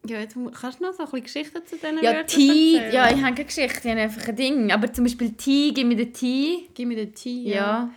[0.07, 2.75] Ja, jetzt kannst du noch so ein bisschen Geschichten zu diesen Ja, Wörtern Tea.
[2.77, 2.95] erzählen?
[2.95, 4.73] Ja, ich habe keine Geschichte, ich habe einfach ein Ding.
[4.73, 6.69] Aber zum Beispiel Tea, gib mir den Tea.
[6.75, 7.43] Gib mir den Tee.
[7.49, 7.55] Ja.
[7.55, 7.91] Ja.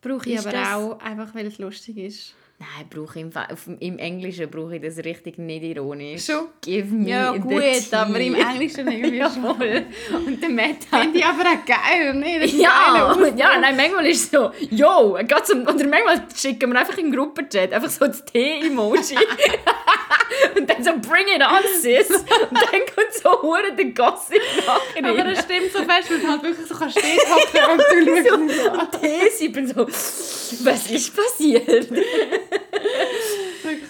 [0.00, 2.34] Brauche ich Ist aber das- auch, einfach weil es lustig ist.
[2.60, 3.30] Nein, brauche im,
[3.78, 6.24] im Englischen brauche ich das richtig nicht ironisch.
[6.24, 6.48] Schon?
[6.60, 9.44] Give me Ja, gut, aber im Englischen irgendwie schon.
[9.44, 9.86] Jawohl.
[10.26, 11.02] Und der Matt hat...
[11.02, 12.44] Finde ich aber auch geil, ne?
[12.46, 17.72] Ja, ja, nein, manchmal ist es so, yo, oder manchmal schicken wir einfach im Gruppenchat
[17.72, 19.16] einfach so das Tee-Emoji.
[20.56, 22.10] und dann so, bring it on, sis.
[22.10, 25.04] Und dann kommt so hure der Gossip nachher.
[25.10, 27.82] Aber das stimmt so fest, weil du halt wirklich so kannst stehen hocken und du
[28.26, 28.70] schaust nicht so.
[28.72, 31.66] Und Tee, ich bin so, was ist passiert?
[31.90, 32.06] Wirklich,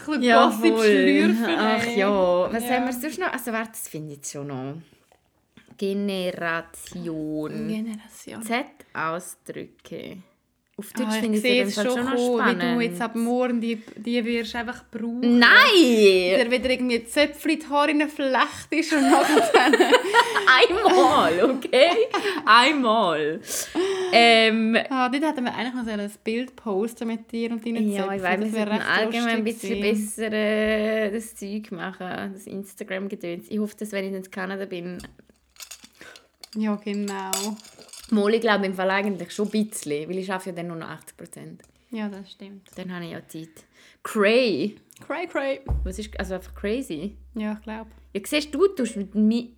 [0.06, 0.84] du Gossip voll.
[0.84, 1.56] schlürfen.
[1.58, 1.98] Ach ey.
[1.98, 2.70] ja, was Ja.
[2.70, 3.32] haben wir sonst noch?
[3.32, 4.74] Also warte, das finde ich jetzt schon noch.
[5.76, 7.68] Generation.
[7.68, 8.42] Generation.
[8.42, 10.18] Z-Ausdrücke.
[10.78, 12.76] Auf Deutsch Ah, ich finde ich sehe es jeden schon schon noch kommen, wie spannend.
[12.76, 15.38] du jetzt ab morgen die, die wirst einfach brauchen.
[15.40, 15.50] Nein!
[16.36, 19.42] Der wieder irgendwie Zöpfchen in die Haare flechtest und nachher
[20.70, 21.90] Einmal, okay?
[22.46, 23.40] Einmal.
[24.12, 27.90] Ähm, Ah, dort hätten wir eigentlich noch so ein Bild posten mit dir und deinen
[27.90, 28.22] ja, ich Zöpfen.
[28.22, 33.46] weiß, wir Das wäre sollten allgemein ein bisschen besser äh, das Zeug machen, das Instagram-Gedöns.
[33.48, 34.98] Ich hoffe, dass wenn ich in Kanada bin,
[36.56, 37.32] Ja, genau.
[38.10, 40.76] Mal, ich glaube im Fall eigentlich schon ein bisschen, weil ich arbeite ja dann nur
[40.76, 41.58] noch 80%.
[41.90, 42.68] Ja, das stimmt.
[42.76, 43.64] Dann habe ich ja Zeit.
[44.02, 44.76] Cray.
[45.06, 45.60] Cray, cray.
[45.84, 47.16] Was ist, also einfach crazy.
[47.34, 47.90] Ja, ich glaube.
[48.14, 49.48] Ja, siehst du, du tust mit mir...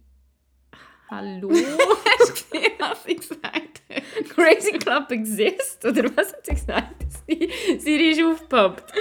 [1.10, 1.50] Hallo?
[2.20, 4.24] Hast du gesehen, was ich gesagt habe?
[4.28, 5.84] Crazy Club exist?
[5.84, 7.06] Oder was hat sie gesagt?
[7.26, 8.92] Sie, sie ist aufgepoppt.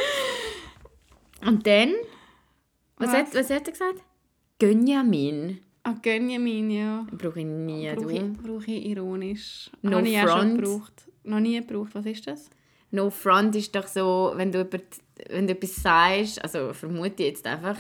[1.46, 1.94] Und dann?
[2.98, 3.16] Was, Was?
[3.16, 4.04] Hat, was hat er gesagt?
[4.60, 5.60] Gönjamin.
[5.91, 7.06] Ah, Gönjamin, ja.
[7.12, 8.34] Brauche ich nie, Brauche ich, du.
[8.34, 9.69] brauche ich ironisch.
[9.82, 10.56] No Habe ich front.
[10.62, 10.93] gebraucht.
[11.23, 11.89] Noch nie gebraucht.
[11.93, 12.49] Was ist das?
[12.91, 14.80] No front ist doch so, wenn du, über,
[15.30, 17.78] wenn du etwas sagst, also vermute ich jetzt einfach,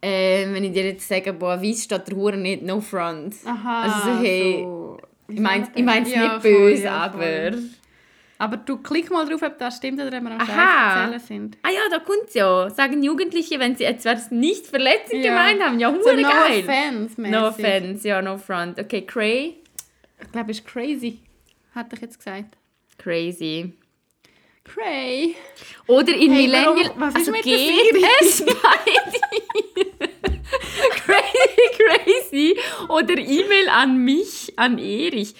[0.00, 3.34] äh, wenn ich dir jetzt sage, boah, weiss steht der Hure nicht, no front.
[3.44, 3.82] Aha.
[3.82, 4.98] Also so, hey, so.
[5.28, 7.18] Ich meine ich mein's Ja, nicht voll, böse, ja, aber...
[7.52, 7.62] voll.
[8.40, 11.02] Aber du klick mal drauf, ob das stimmt oder ob wir am Aha.
[11.02, 11.58] Erzählen sind.
[11.62, 12.70] Ah ja, da kommt's ja.
[12.70, 15.30] Sagen Jugendliche, wenn sie etwas nicht verletzend Ja.
[15.32, 15.78] gemeint haben.
[15.78, 16.64] Ja, So no geil.
[16.64, 18.80] offense No offense, ja, no front.
[18.80, 19.56] Okay, cray.
[20.22, 21.18] Ich glaube, ist crazy.
[21.74, 22.56] Hatte ich jetzt gesagt.
[22.96, 23.74] Crazy.
[24.64, 25.34] Cray.
[25.86, 26.92] Oder in Hey, Millennial...
[26.96, 29.29] was ist also mit der geht es bei dir?
[31.98, 32.56] Crazy.
[32.88, 35.34] Oder E-Mail an mich, an Erich.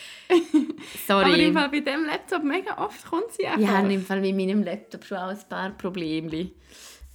[1.09, 1.47] Aber Sorry.
[1.47, 3.69] im Fall bei dem Laptop mega oft kommt sie einfach.
[3.69, 6.51] Haben im Fall mit meinem Laptop schon auch ein paar Probleme.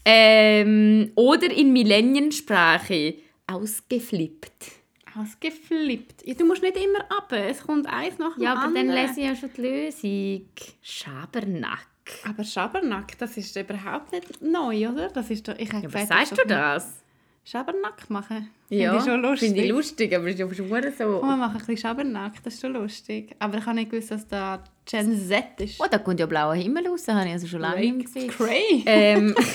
[0.04, 3.16] Ähm, oder in Millenniensprache.
[3.48, 4.72] Ausgeflippt.
[5.20, 6.26] Ausgeflippt.
[6.28, 7.32] Ja, du musst nicht immer ab.
[7.32, 9.08] Es kommt eins nach dem Ja, aber dann anderen.
[9.08, 10.50] lese ich ja schon die Lösung.
[10.82, 11.88] Schabernack.
[12.28, 15.08] Aber Schabernack, das ist überhaupt nicht neu, oder?
[15.10, 17.02] Das ist doch, ich Ja, was sagst du das?
[17.48, 18.50] Schabernack machen?
[18.70, 19.50] Ja, Finde ich schon lustig.
[19.50, 21.20] Finde ich lustig, aber es ist ja schon so...
[21.20, 23.36] Komm, wir machen ein bisschen Schabernack, das ist schon lustig.
[23.38, 25.80] Aber ich habe nicht gewusst, dass da Gen Z ist.
[25.80, 28.32] Oh, da kommt ja blauer Himmel raus, habe ich also schon lange nicht gesehen.
[28.32, 28.82] Cray.
[28.88, 29.36] Ähm,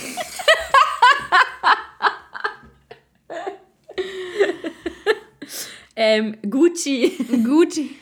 [5.96, 7.12] ähm, Gucci.
[7.44, 7.96] Gucci.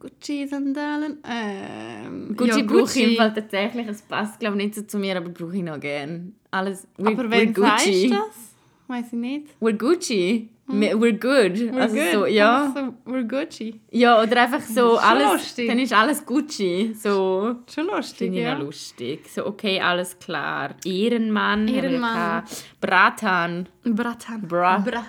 [0.00, 1.18] Gucci-Sandalen.
[1.24, 3.86] Ähm, Gucci ja, brauche ich im Fall tatsächlich.
[3.86, 6.32] Es passt, glaube ich, nicht so zu mir, aber brauche ich noch gerne.
[6.50, 8.10] Alles, Aber sagst Gucci.
[8.10, 8.48] das?
[8.88, 9.46] Weiß ich nicht.
[9.60, 10.48] We're Gucci.
[10.70, 11.58] Me- We're good.
[11.72, 12.12] We're also good.
[12.12, 12.66] so, ja.
[12.66, 13.80] Einfach So, we're Gucci.
[13.90, 15.66] Ja, oder einfach so alles, lustig.
[15.68, 16.94] dann ist alles Gucci.
[16.94, 18.52] So, Schon lustig, finde ich ja.
[18.58, 19.28] lustig.
[19.28, 20.74] So, okay, alles klar.
[20.84, 21.68] Ehrenmann.
[21.68, 22.44] Ehrenmann.
[22.80, 23.68] Bratan.
[23.84, 24.42] Bratan.
[24.46, 24.78] Bra.
[24.78, 25.06] Bra.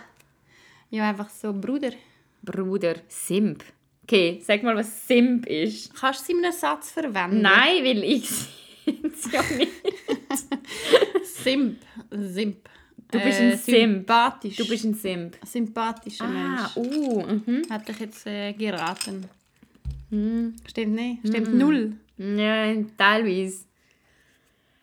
[0.91, 1.91] Ja, einfach so Bruder.
[2.41, 2.95] Bruder.
[3.09, 3.63] Simp.
[4.03, 5.93] Okay, sag mal, was Simp ist.
[5.93, 7.41] Kannst du sie in einem Satz verwenden?
[7.41, 8.29] Nein, weil ich
[8.85, 9.71] es ja nicht.
[11.43, 11.77] Simp.
[12.11, 12.69] Simp.
[13.11, 13.67] Du bist ein Simp.
[14.07, 14.55] Sympathisch.
[14.55, 15.37] Du bist ein Simp.
[15.41, 16.77] ein sympathischer Ah, Mensch.
[16.77, 17.63] uh, mhm.
[17.69, 19.25] Hätte ich jetzt äh, geraten.
[20.11, 20.55] Hm.
[20.67, 21.27] Stimmt nicht.
[21.27, 21.93] Stimmt null.
[22.17, 23.65] Ja, teilweise.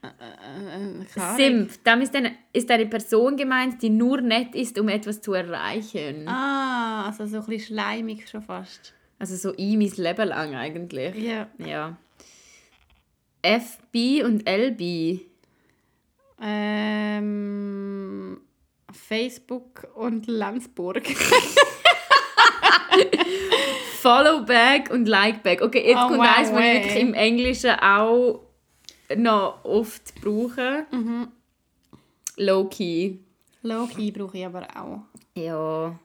[0.02, 1.36] Äh, äh, keine Ahnung.
[1.36, 5.32] Simp, damit ist eine, ist eine Person gemeint, die nur nett ist, um etwas zu
[5.32, 6.26] erreichen.
[6.28, 8.92] Ah, also so ein bisschen schleimig schon fast.
[9.18, 11.14] Also so ich mein Leben lang eigentlich.
[11.16, 11.48] Ja.
[11.58, 11.96] Ja.
[13.42, 15.20] FB und LB.
[16.40, 18.40] Ähm,
[18.92, 21.02] Facebook und Landsburg.
[24.00, 25.62] Follow back und like back.
[25.62, 28.42] Okay, jetzt Oh, kommt wow, eins, was ich wirklich im Englischen auch
[29.16, 30.86] noch oft brauche.
[30.90, 31.28] Mhm.
[32.36, 33.18] Low-key.
[33.62, 35.00] Low-key brauche ich aber auch.
[35.34, 35.98] Ja.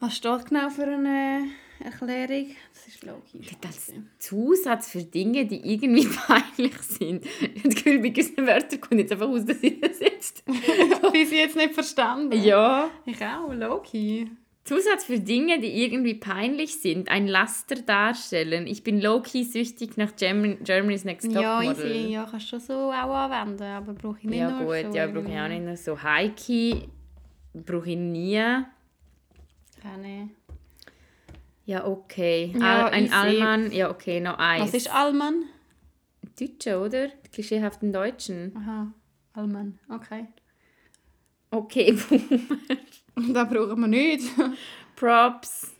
[0.00, 1.48] Was steht genau für eine
[1.84, 2.46] Erklärung?
[2.74, 3.38] Das ist Low-key.
[3.66, 7.24] Als Zusatz für Dinge, die irgendwie peinlich sind.
[7.40, 10.44] Ich habe das Gefühl, bei gewissen Wörtern kommt jetzt einfach aus, dass ich das jetzt...
[11.12, 12.42] Bis jetzt nicht verstanden.
[12.42, 12.90] Ja.
[13.06, 14.26] Ich auch, Low-key.
[14.64, 17.08] Zusatz für Dinge, die irgendwie peinlich sind.
[17.10, 18.68] Ein Laster darstellen.
[18.68, 21.90] Ich bin low-key süchtig nach German, Germany's Next Top Ja, Model.
[21.90, 22.12] easy.
[22.12, 25.06] Ja, kannst du so auch anwenden, aber brauche ich nicht Ja nur gut, so ja,
[25.08, 26.76] brauche ich auch nicht noch so High-Key.
[27.54, 28.40] Brauche ich nie.
[29.82, 30.30] Keine.
[31.64, 32.52] Ja, okay.
[32.58, 33.12] Ja, Al ein.
[33.12, 33.72] Allmann.
[33.72, 34.64] Ja, okay, noch eins.
[34.64, 35.44] Was ist Allmann?
[36.38, 37.08] Deutsche, oder?
[37.08, 38.52] Die klischeehaften Deutschen.
[38.56, 38.92] Aha,
[39.34, 39.78] Allmann.
[39.88, 40.26] Okay.
[41.50, 41.96] Okay,
[43.32, 44.24] Da brauchen wir nicht.
[44.96, 45.72] Props.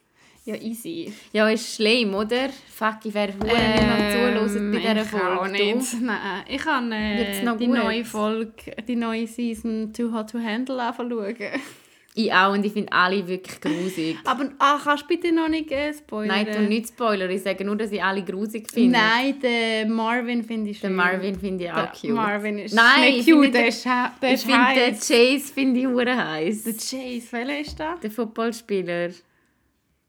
[0.44, 1.12] Ja, easy.
[1.32, 2.50] Ja, ist schlimm, oder?
[2.68, 5.40] Fuck, ich wäre hure nicht mehr zuhören bei dieser Ähm, ich Folge.
[5.40, 5.52] auch du.
[5.52, 6.00] nicht.
[6.02, 7.76] Nein, ich kann äh, noch die gut?
[7.76, 8.52] neue Folge,
[8.86, 11.36] die neue Season Too Hot to Handle anschauen.
[12.14, 14.18] Ich auch und ich finde alle wirklich grusig.
[14.26, 16.28] Aber ah, kannst du bitte noch nicht äh, spoilern?
[16.28, 18.98] Nein, ich tu nicht Spoiler, ich sage nur, dass ich alle grusig finde.
[18.98, 20.96] Nein, den Marvin finde ich Den schön.
[20.96, 22.10] Marvin finde ich auch Der cute.
[22.10, 24.94] Marvin ist Nein, nicht ich cute, der den- ist, der ich finde den.
[24.94, 26.64] Chase finde ich hure heiß.
[26.64, 28.00] Der Chase, welcher ist das?
[28.00, 29.08] Der Footballspieler.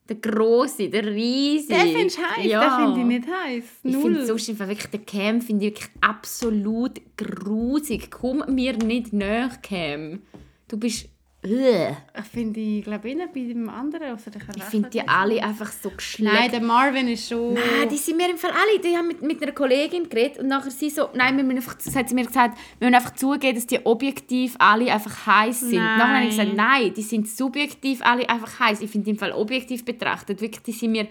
[0.10, 1.74] Der große, der riesige.
[1.80, 2.78] Den findest du heiß, Ja.
[2.78, 3.64] den finde ich nicht heiß.
[3.84, 4.02] Ich Null.
[4.02, 8.12] finde sonst einfach wirklich den Cam finde ich wirklich absolut grusig.
[8.12, 10.22] Komm mir nicht näher, Cam.
[10.68, 11.08] Du bist...
[11.46, 14.12] Ich finde, ich glaube, ihn bei dem anderen.
[14.12, 16.34] Also Ich finde die alle einfach so geschleckt.
[16.34, 17.54] Nein, der Marvin ist schon...
[17.54, 20.48] Nein, die sind mir im Fall alle, die haben mit, mit einer Kollegin geredet und
[20.48, 23.16] nachher sie so, nein, wir müssen einfach, das hat sie mir gesagt, wir müssen einfach
[23.16, 25.76] zugeben, dass die objektiv alle einfach heiß sind.
[25.76, 25.98] Nein.
[25.98, 28.80] Nachher habe ich gesagt, nein, die sind subjektiv alle einfach heiß.
[28.80, 31.08] Ich finde im Fall objektiv betrachtet, wirklich, die sind mir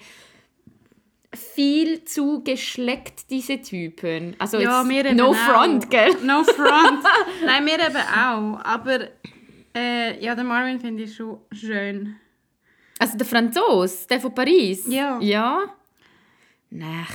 [1.34, 4.34] viel zu geschleckt, diese Typen.
[4.38, 5.34] Also Ja, jetzt, no auch.
[5.34, 6.10] front, gell?
[6.24, 7.02] No front.
[7.44, 8.64] Nein, wir eben auch.
[8.64, 9.08] Aber
[9.74, 12.16] äh, ja, den Marvin finde ich schon schön.
[12.98, 14.86] Also der Franzos, der von Paris.
[14.88, 15.18] Ja.
[15.20, 15.74] Ja?
[16.70, 17.06] Nein.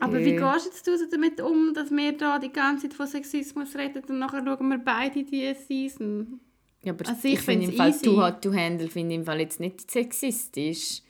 [0.00, 0.24] Aber Nö.
[0.24, 4.02] wie gehst jetzt du damit um, dass wir da die ganze Zeit von Sexismus reden
[4.08, 6.40] und nachher schauen wir beide die Season?
[6.82, 8.04] Ja, aber Also ich, ich finde im Fall easy.
[8.04, 11.02] Too Hot to Handle finde im Fall jetzt nicht sexistisch.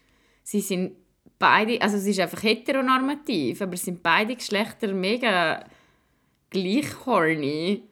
[0.42, 0.92] Sie sind
[1.38, 5.64] beide, also es ist einfach heteronormativ, aber es sind beide Geschlechter mega
[6.48, 7.82] gleich horny.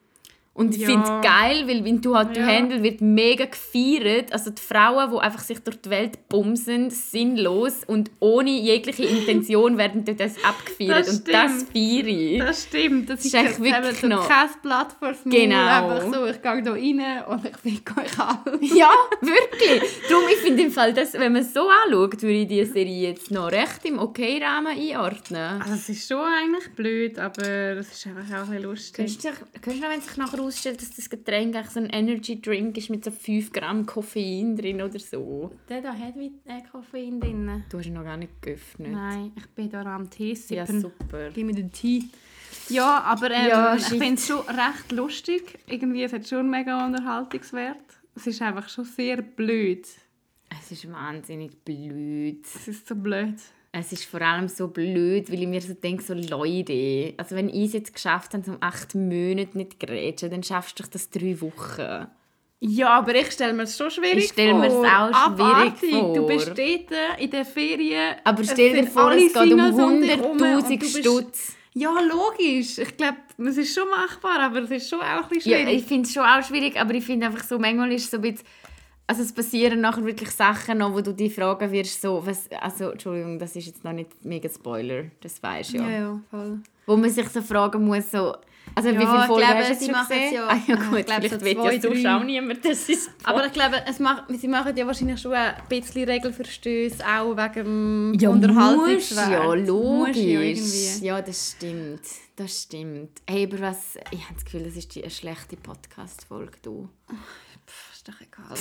[0.57, 0.87] Und ich Ja.
[0.89, 2.47] finde es geil, weil Too Hot to Ja.
[2.47, 4.33] Handle wird mega gefeiert.
[4.33, 9.77] Also die Frauen, die einfach sich durch die Welt bumsen, sinnlos und ohne jegliche Intention
[9.79, 11.07] werden dort das abgefeiert.
[11.07, 12.39] Das und das feiere ich.
[12.39, 13.11] Das stimmt.
[13.11, 15.15] Das ist ist echt wirklich so noch- kein Blatt Maul.
[15.27, 15.57] Genau.
[15.59, 18.59] Einfach so, ich gehe da rein und ich fick euch alle.
[18.77, 18.91] Ja,
[19.21, 19.83] wirklich.
[20.09, 23.09] Darum, ich finde im Fall, dass, wenn man es so anschaut, würde ich diese Serie
[23.11, 25.61] jetzt noch recht im okay Rahmen einordnen.
[25.61, 27.43] Also es ist schon eigentlich blöd, aber
[27.79, 28.95] es ist einfach auch ein bisschen lustig.
[28.95, 29.29] Könntest du,
[29.61, 32.91] könntest du, wenn sich nachher ausstellt, dass das Getränk eigentlich so ein Energy Drink ist
[32.91, 35.51] mit so 5 Gramm Koffein drin oder so?
[35.69, 37.65] Der da hat wie äh, Koffein drin.
[37.71, 38.93] Du hast ihn noch gar nicht geöffnet.
[38.93, 40.81] Nein, ich bin da am Tee Ja, sippen.
[40.81, 41.31] super.
[41.31, 42.05] Gib mir den Tee.
[42.69, 45.59] Ja, aber ähm, Ja, ich finde es schon recht lustig.
[45.67, 47.77] Irgendwie, es hat schon einen mega Unterhaltungswert.
[48.15, 49.87] Es ist einfach schon sehr blöd.
[50.49, 52.45] Es ist wahnsinnig blöd.
[52.45, 53.35] Es ist so blöd.
[53.79, 57.49] Es ist vor allem so blöd, weil ich mir so denke, so Leute, also wenn
[57.49, 61.11] ich es jetzt geschafft habe, um acht Monate nicht zu grätschen, dann schaffst du das
[61.11, 62.07] drei Wochen.
[62.61, 64.87] Ja, aber ich stelle mir es schon schwierig Ich stelle mir es vor.
[64.87, 65.91] auch schwierig Abartig.
[65.91, 66.15] vor.
[66.15, 68.15] Du bist dort in den Ferien.
[68.25, 70.99] Aber stell dir vor, es geht um Sinos um dich herum und 100'000 du bist-
[70.99, 71.53] Stutz.
[71.75, 72.79] Ja, logisch.
[72.79, 75.77] Ich glaube, es ist schon machbar, aber es ist schon auch ein bisschen Ja, schwierig.
[75.81, 78.17] ich finde es schon auch schwierig, aber ich finde einfach so, manchmal ist es so
[78.17, 78.47] ein bisschen,
[79.07, 82.91] also es passieren nachher wirklich Sachen noch, wo du dich fragen wirst, so, was, also,
[82.91, 85.89] Entschuldigung, das ist jetzt noch nicht mega Spoiler, das weißt du ja.
[85.89, 86.61] ja, ja, voll.
[86.87, 88.35] Wo man sich so fragen muss, so,
[88.75, 90.35] also wie Ja, viele ich Folgen glaube, hast du sie machen es gesehen?
[90.35, 92.15] ja- ah, ja ich gut, glaube, vielleicht so wird ja zwei, drei.
[92.17, 95.55] auch niemand, das ist Aber ich glaube, es macht, sie machen ja wahrscheinlich schon ein
[95.69, 99.31] bisschen Regelverstöße, auch wegen dem Ja, Unterhaltungswert.
[99.31, 100.99] ja, logisch.
[101.01, 101.17] ja.
[101.17, 102.01] Ja, das stimmt.
[102.35, 103.11] Das stimmt.
[103.27, 103.97] Hey, aber was...
[104.11, 106.89] Ich habe das Gefühl, das ist die, eine schlechte Podcast-Folge, du.
[108.07, 108.57] Ist doch egal.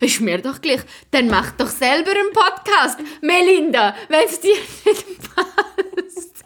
[0.00, 0.82] Ist mir doch gleich.
[1.10, 4.54] Dann mach doch selber einen Podcast, Melinda, wenn es dir
[4.84, 6.44] nicht passt.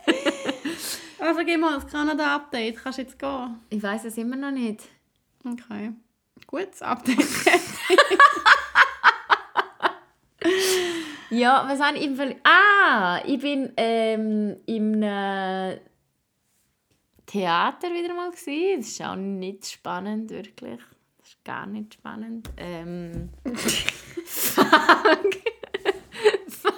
[1.19, 2.83] Also gib mal das Kanada-Update.
[2.83, 3.61] Kannst du jetzt gehen?
[3.69, 4.83] Ich weiß es immer noch nicht.
[5.45, 5.93] Okay.
[6.47, 7.19] Gut, das Update.
[11.31, 12.37] Ja, was habe ich im Fall...
[12.45, 15.81] Ah, ich bin ähm, im äh,
[17.27, 18.81] Theater wieder mal gewesen.
[18.81, 20.81] Das ist auch nicht spannend, wirklich.
[21.45, 22.49] Das gar nicht spannend.
[22.57, 23.31] Ähm,
[24.25, 24.65] fuck.
[26.49, 26.75] fuck.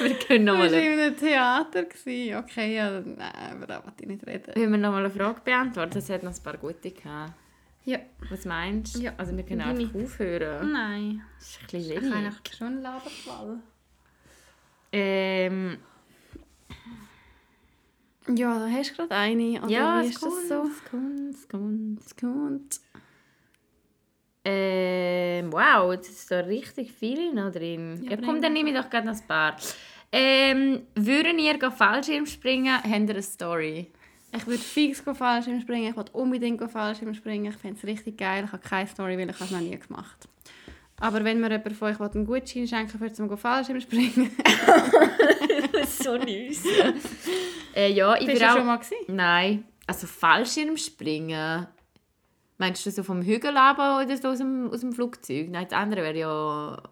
[0.00, 0.82] Wir können Du noch warst mal...
[0.82, 1.84] in einem Theater.
[1.84, 2.36] Gewesen.
[2.36, 4.54] Okay, ja, nein, über das wollte ich nicht reden.
[4.54, 5.98] Wollen wir noch mal eine Frage beantworten?
[5.98, 7.32] Es hat noch ein paar gute gehabt.
[7.84, 7.98] Ja.
[8.30, 9.00] Was meinst du?
[9.00, 9.12] Ja.
[9.16, 9.78] Also wir können Deine.
[9.80, 10.72] einfach aufhören.
[10.72, 11.22] Nein.
[11.38, 12.14] Das ist ein bisschen Ich wenig.
[12.14, 13.58] habe eigentlich schon einen Laberfall.
[14.92, 15.78] Ähm,
[18.34, 19.62] Ja, da hast du gerade eine.
[19.62, 20.62] Oder ja, wie es ist das so?
[20.64, 22.00] Es kommt, es kommt.
[22.00, 22.80] Es kommt.
[24.44, 28.00] Ähm, wow, jetzt ist da richtig viel noch drin.
[28.04, 29.56] Ja, Ja, komm, dann nehme ich doch gerade noch ein paar.
[30.12, 32.72] Ähm, würden ihr Fallschirm springen?
[32.72, 33.90] Habt ihr eine Story?
[34.36, 35.90] Ich würde fix Fallschirm springen.
[35.90, 37.46] Ich würde unbedingt Fallschirm springen.
[37.46, 38.44] Ich fände es richtig geil.
[38.46, 40.28] Ich habe keine Story, weil ich es noch nie gemacht
[41.00, 44.30] Aber wenn mir jemand von euch einen Gutschein schenken will, zum Fallschirm springen,
[45.86, 46.62] so nice.
[47.76, 48.56] äh, ja, ich bist du auch...
[48.56, 49.14] schon mal gewesen?
[49.14, 51.66] Nein, also Fallschirm springen.
[52.58, 55.50] Meinst du so vom Hügel runter oder so aus dem, aus dem Flugzeug?
[55.50, 56.82] Nein, das andere wäre ja...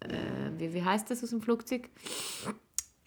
[0.00, 1.88] Äh, wie, wie heisst das aus dem Flugzeug?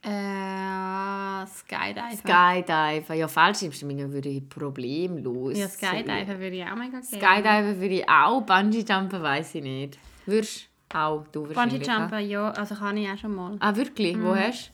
[0.01, 2.11] Äh, Skydiver.
[2.15, 3.13] Skydiver.
[3.15, 5.57] Ja, Fallschirmspringen würde ich problemlos.
[5.57, 7.03] ja, Skydiver würde ich auch mega gerne.
[7.03, 8.41] Skydiver würde ich auch.
[8.41, 9.99] Bungee-Jumpen weiß ich nicht.
[10.25, 11.81] Würdest auch du wahrscheinlich.
[11.81, 13.57] Bungee Jumpen, ja, also kann ich auch schon mal.
[13.59, 14.17] Ah, wirklich?
[14.21, 14.71] Wo hast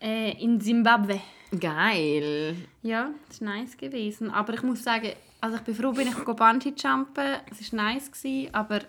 [0.00, 1.20] Äh, in Zimbabwe.
[1.60, 2.56] Geil.
[2.82, 4.30] Ja, das war nice gewesen.
[4.30, 7.36] Aber ich muss sagen, also ich bin froh, bin ich Bungee Jumpen.
[7.50, 8.80] Es war nice, gewesen, aber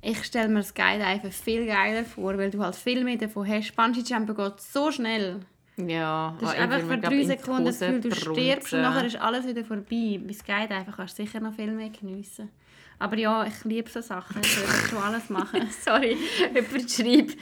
[0.00, 3.74] ich stelle mir Skydiver viel geiler vor, weil du halt viel mehr davon hast.
[3.74, 5.40] Bungee Jumpen geht so schnell.
[5.76, 6.36] Ja.
[6.40, 9.46] Das ist ah, einfach für drei Sekunden das Gefühl, du stirbst und nachher ist alles
[9.46, 10.20] wieder vorbei.
[10.22, 12.50] Bei Skydiver kannst du sicher noch viel mehr geniessen.
[12.98, 14.40] Aber ja, ich liebe so Sachen.
[14.42, 15.68] Ich würde schon alles machen.
[15.84, 16.16] Sorry,
[16.54, 17.36] jemand schreibt,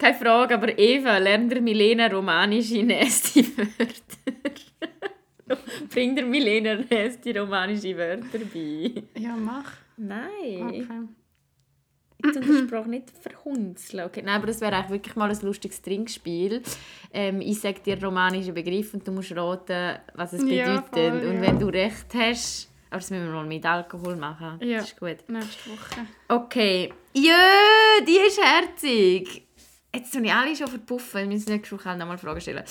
[0.00, 4.50] keine Frage, aber Eva, lernt der Milena romanische nächste Wörter?
[5.92, 9.02] Bringt der Milena nächste romanische Wörter bei?
[9.20, 9.72] Ja, mach.
[9.96, 10.62] Nein.
[10.66, 10.84] Okay.
[12.22, 14.04] Jetzt und Spruch nicht verhunzeln.
[14.04, 14.22] Okay.
[14.24, 16.62] Nein, aber das wäre eigentlich wirklich mal ein lustiges Trinkspiel.
[17.12, 20.92] Ähm, ich sage dir romanische Begriff und du musst raten, was es Ja, bedeutet.
[21.22, 21.40] voll, und ja.
[21.42, 24.58] wenn du recht hast, aber das müssen wir mal mit Alkohol machen.
[24.62, 24.78] Ja.
[24.78, 25.16] Das ist gut.
[25.28, 26.06] Nächste Woche.
[26.28, 26.92] Okay.
[27.14, 29.46] Jö, die ist herzig.
[29.94, 31.20] Jetzt tun ich alle schon verpuffen.
[31.22, 32.64] Wir müssen nächste Woche noch mal Fragen stellen.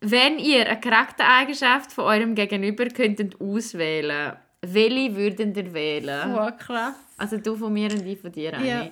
[0.00, 6.34] Wenn ihr eine Charaktereigenschaft von eurem Gegenüber könntet auswählen, welche würdet ihr wählen?
[6.34, 6.94] Oh, krass.
[7.16, 8.66] Also du von mir und ich von dir eine.
[8.68, 8.88] Ja.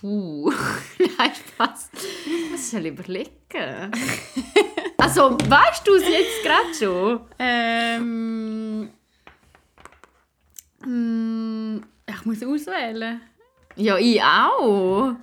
[0.00, 0.50] Puh.
[1.18, 1.90] Nein, Spaß.
[2.52, 3.30] Was soll ich überlegen?
[4.98, 7.20] also, weißt du es jetzt gerade schon?
[7.38, 8.90] Ähm.
[10.84, 13.20] mm, Ich muss auswählen.
[13.76, 15.14] Ja, ich auch.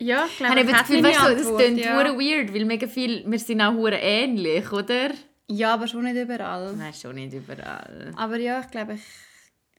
[0.00, 1.96] Ja, ich Ich glaube, habe eben das Gefühl, weißt du, das klingt ja.
[1.96, 5.10] weird, weil mega viel, wir sind auch hure ähnlich, oder?
[5.50, 6.74] ja, aber schon nicht überall.
[6.74, 8.12] Nein, schon nicht überall.
[8.16, 9.02] Aber ja, ich glaube, ich,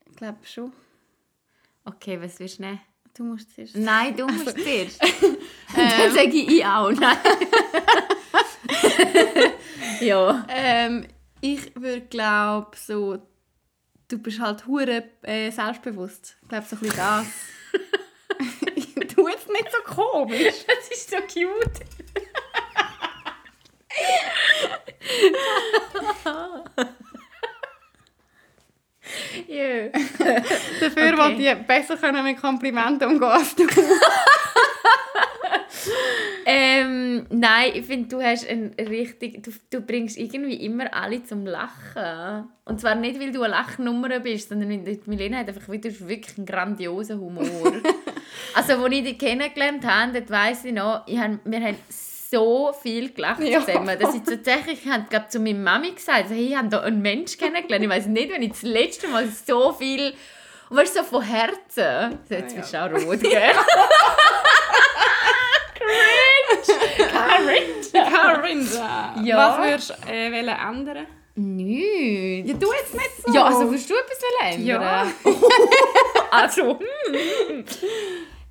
[0.10, 0.74] ich glaube schon.
[1.86, 2.82] Okay, was willst du nehmen?
[3.16, 3.76] Du musst zuerst.
[3.76, 5.02] Nein, du musst zuerst.
[5.76, 6.92] Dann sage ich ich auch.
[6.92, 7.18] Nein.
[10.02, 10.46] ja.
[10.50, 11.08] Ähm,
[11.42, 13.18] ich würde glaube so,
[14.08, 16.38] du bist halt hure äh, selbstbewusst.
[16.42, 17.26] Ich glaube so ein bisschen das.
[19.50, 20.66] Jetzt nicht so komisch.
[20.68, 21.80] Das ist so cute.
[29.48, 29.88] ja.
[30.80, 31.18] Dafür Okay.
[31.18, 33.66] wollte ich besser können mit Komplimenten umgehen als du.
[36.46, 41.46] Ähm, nein, ich finde, du hast ein richtig, du, du bringst irgendwie immer alle zum
[41.46, 42.50] Lachen.
[42.66, 46.48] Und zwar nicht, weil du eine Lachnummer bist, sondern Milena hat einfach wieder wirklich einen
[46.48, 47.46] grandiosen Humor.
[48.56, 51.78] also, als ich dich kennengelernt habe, dort weiss ich noch, ich hab, wir haben
[52.32, 53.60] so viel gelacht Ja.
[53.66, 56.82] zusammen, dass ich tatsächlich, ich habe glaub, zu meiner Mami gesagt, also, ich habe da
[56.82, 57.84] einen Menschen kennengelernt.
[57.84, 60.14] Ich weiß nicht, wenn ich das letzte Mal so viel,
[60.70, 62.20] und weißt du, so von Herzen.
[62.30, 62.62] Jetzt Ja.
[62.62, 63.52] bist du auch rot, gell?
[65.76, 67.60] Cringe!
[67.92, 69.16] Carinda.
[69.24, 69.38] Ja.
[69.38, 71.08] Was würdest du äh, wollen ändern?
[71.36, 72.50] Nichts.
[72.52, 73.34] Ja, du jetzt nicht so.
[73.34, 74.66] Ja, also willst du etwas ändern?
[74.66, 75.08] Ja.
[76.32, 77.66] also, hm.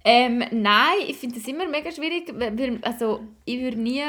[0.04, 2.30] Ähm, Nein, ich finde das immer mega schwierig.
[2.34, 4.02] weil- Also, ich würde nie...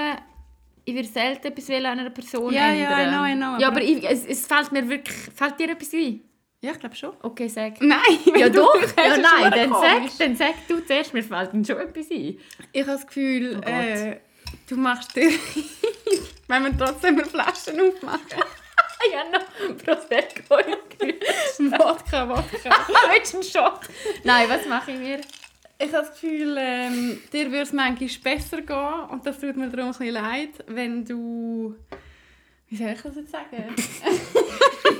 [0.85, 2.91] Ich würde selten etwas an einer Person Ja, ändern.
[2.91, 5.15] ja, I know, I know, Ja, aber- ich, es, es fällt mir wirklich...
[5.35, 6.21] Fällt dir etwas ein?
[6.61, 7.13] Ja, ich glaube schon.
[7.21, 7.79] Okay, sag.
[7.81, 7.99] Nein,
[8.37, 10.11] Ja doch, ja nein, dann komisch.
[10.11, 12.37] sag, dann sag du zuerst, mir fällt dann schon etwas ein.
[12.73, 14.17] Ich habe das Gefühl, Oh äh,
[14.67, 15.29] du machst dir...
[16.47, 18.19] wenn wir trotzdem eine Flaschen aufmachen.
[19.13, 22.69] Ja, noch Prosecco Wodka, Wodka.
[23.13, 23.79] Willst du einen Shot?
[24.25, 25.21] Nein, was mache ich mir?
[25.82, 29.69] Ich habe das Gefühl, ähm, dir würde es manchmal besser gehen und das tut mir
[29.69, 31.73] darum ein bisschen leid, wenn du...
[32.67, 33.75] Wie soll ich das jetzt sagen?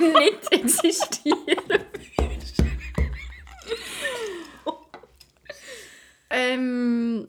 [0.00, 1.84] nicht existieren.
[6.30, 7.28] ähm,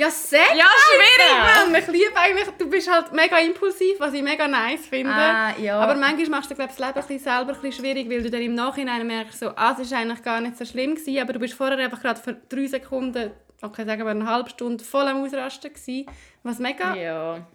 [0.00, 1.74] Ja, sag ja, schwierig, Mann!
[1.82, 5.12] Ich liebe eigentlich, du bist halt mega impulsiv, was ich mega nice finde.
[5.12, 5.78] Ah, ja.
[5.78, 8.30] Aber manchmal machst du glaub, das Leben ein bisschen selber ein bisschen schwierig, weil du
[8.30, 11.34] dann im Nachhinein merkst, so, ah, es war eigentlich gar nicht so schlimm, gewesen, aber
[11.34, 13.30] du bist vorher einfach gerade für drei Sekunden,
[13.60, 16.06] okay, sagen wir eine halbe Stunde, voll am Ausrasten gewesen,
[16.44, 17.46] was mega Ja.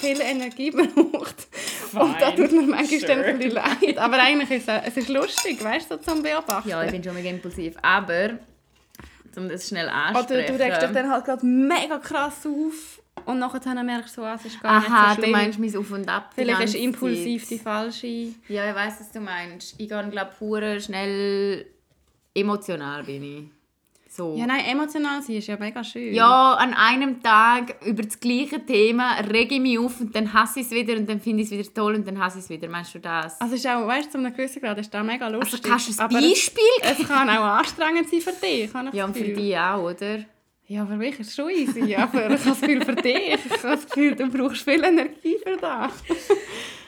[0.00, 1.48] viel Energie braucht.
[1.94, 3.98] Und da tut mir manchmal dann ein bisschen leid.
[3.98, 6.68] Aber eigentlich ist es, es ist lustig, weißt du, so zum Beobachten.
[6.68, 7.74] ja, ich bin schon mega impulsiv.
[7.82, 8.38] Aber,
[9.38, 10.56] um das schnell Oder ansprechen...
[10.56, 14.44] du regst dich dann halt gerade mega krass auf und nachher merkst du so, es
[14.44, 15.32] ist gar Aha, nicht so du schlimm.
[15.32, 17.50] meinst mein Auf und Ab Vielleicht ist impulsiv Zeit.
[17.50, 18.06] die falsche.
[18.48, 19.74] Ja, ich weiß was du meinst.
[19.78, 21.66] Ich gehe, glaube ich, schnell
[22.34, 23.57] emotional bin ich.
[24.18, 24.34] So.
[24.36, 26.12] Ja, nein, emotional sein ist ja mega schön.
[26.12, 30.58] Ja, an einem Tag über das gleiche Thema rege ich mich auf und dann hasse
[30.58, 32.50] ich es wieder und dann finde ich es wieder toll und dann hasse ich es
[32.50, 32.68] wieder.
[32.68, 33.40] Meinst du das?
[33.40, 35.60] Also ist auch, weißt du, zu einem gewissen Grad ist das mega lustig.
[35.62, 38.70] Also kannst du ein Beispiel es, es kann auch anstrengend sein für dich.
[38.92, 40.24] Ja, und für dich auch, oder?
[40.66, 43.36] Ja, für mich ist es schon easy, aber ich habe das Gefühl für dich.
[43.46, 45.92] Ich habe das Gefühl, du brauchst viel Energie für das.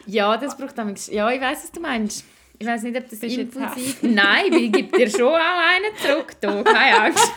[0.04, 1.16] Ja, das braucht manchmal...
[1.16, 2.24] Ja, ich weiß, was du meinst.
[2.62, 3.96] Ich weiß nicht, ob das Bist impulsiv...
[4.02, 6.62] Nein, weil ich gebe dir schon auch einen zurück, da.
[6.62, 7.26] keine Angst.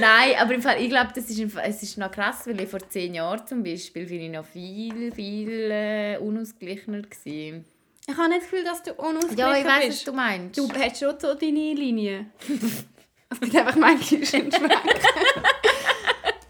[0.00, 2.80] Nein, aber im Fall, ich glaube, das ist, es ist noch krass, weil ich vor
[2.88, 7.64] zehn Jahren zum Beispiel bin ich noch viel, viel äh, unausgeglichener gewesen.
[8.08, 10.08] Ich habe nicht das Gefühl, dass du unausgeglichen Ja, ich weiß, was bist.
[10.08, 10.58] du meinst.
[10.58, 12.26] Du hast schon so deine Linie.
[13.30, 14.52] es gibt einfach manchmal einen Schwenk.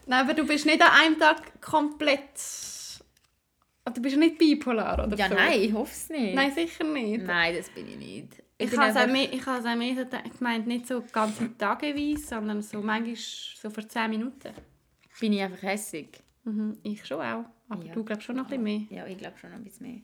[0.07, 2.31] Nein, aber du bist nicht an einem Tag komplett...
[3.93, 5.35] Du bist nicht bipolar, oder ja, so?
[5.35, 6.35] nein, ich hoffe es nicht.
[6.35, 7.22] Nein, sicher nicht.
[7.22, 8.43] Nein, das bin ich nicht.
[8.57, 12.24] Ich habe es einfach- ich habe es auch mehr so gemeint, nicht so ganze tageweise,
[12.26, 14.53] sondern so manchmal so für 10 Minuten.
[15.20, 16.18] bin ich einfach hässig.
[16.45, 17.45] Mhm, ich schon auch.
[17.68, 17.93] Aber Ja.
[17.93, 18.99] du glaubst schon noch ein bisschen mehr.
[19.05, 20.01] Ja, ich glaube schon noch ein bisschen mehr.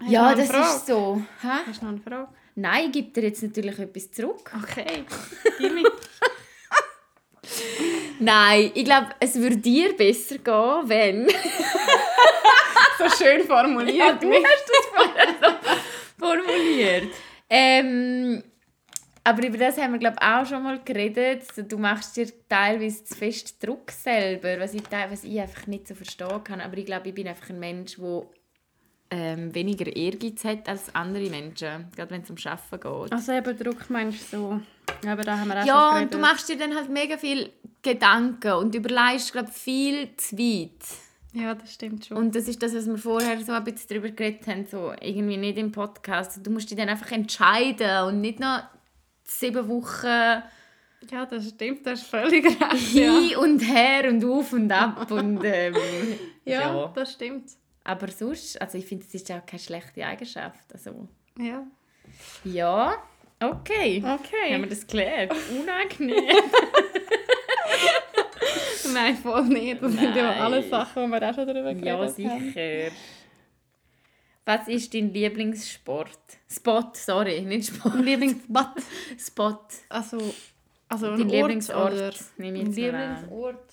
[0.00, 0.64] Hast ja, das Frage?
[0.76, 1.22] ist so.
[1.42, 1.48] Hä?
[1.66, 2.28] Hast du noch eine Frage?
[2.56, 4.52] Nein, ich gebe dir jetzt natürlich etwas zurück.
[4.62, 5.04] Okay,
[5.58, 5.90] gib mir.
[8.20, 11.28] Nein, ich glaube, es würde dir besser gehen, wenn...
[13.00, 14.22] so schön formuliert.
[14.22, 17.08] du hast das vorher so formuliert.
[17.48, 18.42] Ähm,
[19.24, 21.44] aber über das haben wir glaube auch schon mal geredet.
[21.68, 25.94] Du machst dir teilweise zu fest Druck selber, was ich, was ich einfach nicht so
[25.94, 26.60] verstehen kann.
[26.60, 28.22] Aber ich glaube, ich bin einfach ein Mensch, der
[29.10, 33.12] ähm, weniger Ehrgeiz hat als andere Menschen, gerade wenn es um Arbeiten geht.
[33.12, 34.60] Also eben Druck meinst du so.
[35.04, 37.16] Ja, aber da haben wir auch Ja, schon und du machst dir dann halt mega
[37.16, 40.84] viel Gedanken und überlegst, glaube viel zu weit.
[41.32, 42.16] Ja, das stimmt schon.
[42.16, 45.36] Und das ist das, was wir vorher so ein bisschen darüber geredet haben, so irgendwie
[45.36, 46.44] nicht im Podcast.
[46.44, 48.64] Du musst dich dann einfach entscheiden und nicht noch
[49.24, 50.42] sieben Wochen
[51.08, 52.60] ja, das stimmt, das ist völlig recht.
[52.60, 52.72] Ja,
[53.20, 55.74] hin und her und auf und ab und ähm,
[56.44, 56.92] ja, ja.
[56.94, 57.50] das stimmt.
[57.84, 60.72] Aber sonst, also ich finde, das ist ja auch keine schlechte Eigenschaft.
[60.72, 61.66] Also, Ja.
[62.44, 62.94] ja,
[63.40, 63.98] okay.
[63.98, 64.54] Okay.
[64.54, 65.32] Haben wir das geklärt?
[65.50, 66.14] Unangenehm.
[68.92, 69.82] Nein, voll nicht.
[69.82, 72.52] Das sind ja alle Sachen, die wir auch schon darüber geredet ja, haben.
[72.52, 72.90] sicher.
[74.44, 76.18] Was ist dein Lieblingssport?
[76.48, 78.00] Spot, sorry, nicht Sport.
[78.00, 78.74] Lieblingsbad.
[79.18, 79.58] Spot.
[79.88, 80.18] Also,
[80.88, 82.12] also Dein ein Lieblingsort, Ort oder?
[82.38, 83.14] nehme ich Mein jetzt mal an.
[83.20, 83.64] Lieblingsort.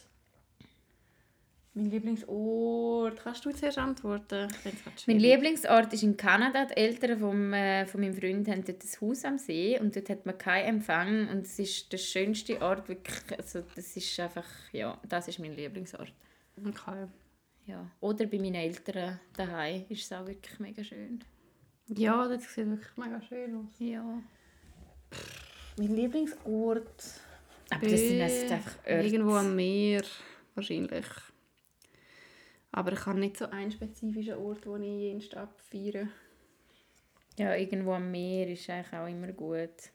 [1.78, 3.19] Mein Lieblingsort.
[3.23, 4.47] Kannst du zuerst antworten?
[5.05, 5.19] Mein.
[5.19, 6.65] Lieblingsort ist in Kanada.
[6.65, 10.09] Die Eltern vom, äh, von meinem Freund haben dort ein Haus am See und dort
[10.09, 14.47] hat man keinen Empfang und es ist der schönste Ort, wirklich, also das ist einfach,
[14.71, 16.11] ja, das ist mein Lieblingsort.
[16.57, 17.05] Okay.
[17.67, 17.91] Ja.
[17.99, 21.23] Oder bei meinen Eltern daheim ist es auch wirklich mega schön.
[21.89, 23.75] Ja, das sieht wirklich mega schön aus.
[23.78, 24.23] Ja.
[25.78, 27.03] Mein Lieblingsort.
[27.69, 29.05] Aber das sind also Äh, einfach Orte.
[29.05, 30.01] Irgendwo am Meer,
[30.55, 31.05] wahrscheinlich.
[32.72, 36.07] Aber ich habe nicht so einen spezifischen Ort, wo ich jeden Tag feiere.
[37.38, 39.91] Ja, irgendwo am Meer ist eigentlich auch immer gut.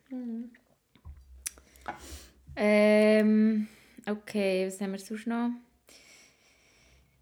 [2.54, 3.66] Ähm,
[4.06, 5.50] okay, was haben wir sonst noch?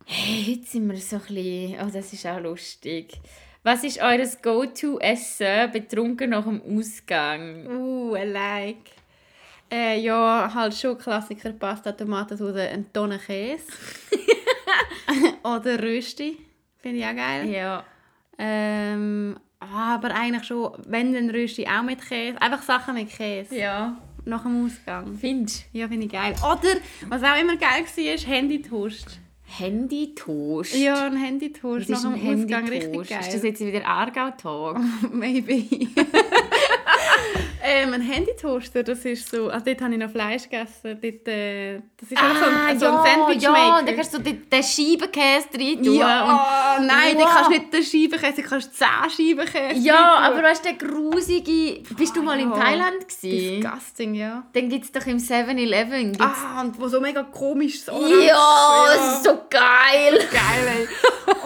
[0.05, 1.81] Hey, heute sind wir so ein bisschen...
[1.81, 3.21] Oh, das ist auch lustig.
[3.63, 7.67] Was ist eures Go-To-Essen betrunken nach dem Ausgang?
[7.67, 8.91] Uh, I like.
[9.71, 13.65] Äh, ja, halt schon Klassiker, Pasta, Tomatensauce, ein Tonnen Käse.
[15.43, 16.39] Oder Rösti,
[16.79, 17.49] finde ich auch geil.
[17.49, 17.85] Ja.
[18.39, 22.41] Ähm, aber eigentlich schon, wenn dann Rösti auch mit Käse.
[22.41, 23.57] Einfach Sachen mit Käse.
[23.57, 23.97] Ja.
[24.25, 25.17] Nach dem Ausgang.
[25.19, 26.35] Findest Ja, finde ich geil.
[26.43, 29.19] Oder, was auch immer geil war, ist Handytoast.
[29.59, 30.77] Handy-Toast?
[30.77, 33.21] Ja, ein Handytoast nach dem Ausgang, richtig geil.
[33.21, 34.81] Ist das jetzt wieder Aargau-Tag?
[35.13, 35.67] Maybe.
[37.71, 39.49] ähm, ein Handytoaster, das ist so...
[39.49, 40.99] Also dort habe ich noch Fleisch gegessen.
[41.01, 43.59] Dort, äh, das ist einfach so ein, so ein ja, Sandwich-Maker.
[43.59, 45.95] ja, und dann kannst du den, den Scheibenkäse rein tun.
[45.95, 47.23] Ja, und, nein, Wow.
[47.23, 51.83] du kannst nicht den Scheibenkäse, du kannst 10 Scheibenkäse Ja, aber weißt du, der grusige...
[51.97, 52.57] Bist du mal in ja.
[52.59, 53.61] Thailand gewesen?
[53.63, 54.43] Disgusting, ja.
[54.53, 56.13] Dann gibt es doch im 7-Eleven...
[56.13, 60.19] gibt's- Ah, und wo so mega komisch so ja, ist so geil!
[60.31, 60.89] geil, ey.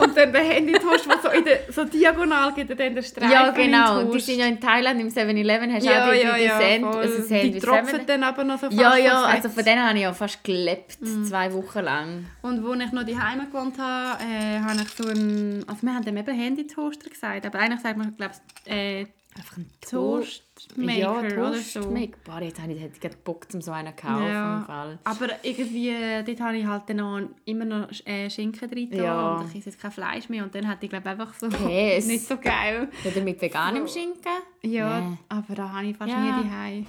[0.03, 3.49] Und dann der Handytoast, der so, in der, so diagonal geht, dann der Streifen Ja,
[3.49, 4.01] in genau.
[4.01, 6.61] Und die sind ja in Thailand im 7-Eleven, hast ja, auch ja, die, die ja,
[6.61, 9.65] Sand, also Die Sandwich tropfen 7 dann aber noch so fast Ja, ja, also von
[9.65, 12.27] denen habe ich ja fast gelebt, zwei Wochen lang.
[12.43, 15.65] Und als ich noch daheim gewohnt habe, äh, habe ich so einen...
[15.69, 18.35] Also wir haben dem eben Handytoaster gesagt, aber eigentlich sagt man, glaube
[18.67, 19.07] ich, äh,
[19.37, 21.80] Einfach ein Toastmaker ja, oder so.
[21.80, 22.16] Toastmaker.
[22.24, 24.26] Boah, jetzt hätte ich, hätte ich gerade Bock, um so einen zu kaufen.
[24.26, 24.62] Ja.
[24.66, 24.99] Fall.
[25.03, 25.93] Aber irgendwie,
[26.24, 29.37] dort habe ich halt dann immer noch äh, Schinken drin Ja.
[29.39, 32.09] und ich esse jetzt kein Fleisch mehr und dann hatte ich glaube einfach so Käse.
[32.12, 32.89] nicht so geil.
[33.05, 33.95] Oder mit veganem So.
[33.95, 34.32] Schinken?
[34.62, 35.16] Ja, Nee.
[35.28, 36.20] aber da habe ich fast Ja.
[36.20, 36.87] nie daheim.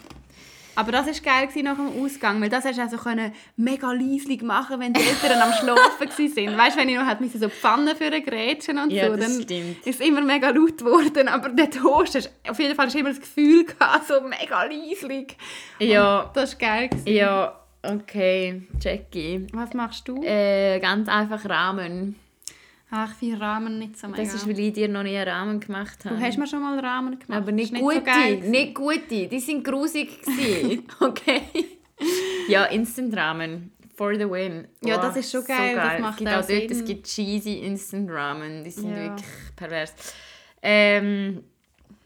[0.76, 1.14] Aber das war
[1.48, 5.02] geil nach dem Ausgang, weil das hast du also können mega leislich machen, wenn die
[5.02, 6.58] Eltern am Schlafen waren.
[6.58, 9.86] Weißt du, wenn ich noch müssen so Pfannen für Grätschen und Ja, so, dann stimmt.
[9.86, 11.28] ist es immer mega laut geworden.
[11.28, 14.64] Aber der Toast, hast, auf jeden Fall hast du immer das Gefühl gehabt, so mega
[14.64, 15.38] leislich.
[15.80, 16.90] Ja, Das war geil.
[16.90, 17.08] Gewesen.
[17.16, 19.48] ja, okay, Jackie.
[19.54, 20.22] Was machst du?
[20.24, 22.16] Äh, ganz einfach Rahmen.
[22.98, 24.24] Ach, ich finde Ramen nicht so mega.
[24.24, 26.16] Das ist, weil ich dir noch nie einen Rahmen gemacht habe.
[26.16, 27.42] du hast mir schon mal Ramen gemacht.
[27.42, 29.28] Aber nicht Ist gute, so geil nicht gute.
[29.28, 30.10] Die sind grusig
[31.02, 31.42] okay.
[32.48, 33.72] Ja, Instant Ramen.
[33.98, 34.68] For the win.
[34.84, 37.06] Ja, Boah, das ist schon so geil, das macht es gibt auch dort, es gibt
[37.08, 38.64] cheesy Instant Ramen.
[38.64, 38.96] Die sind Ja.
[38.96, 39.26] wirklich
[39.56, 39.94] pervers.
[40.62, 41.44] Ähm,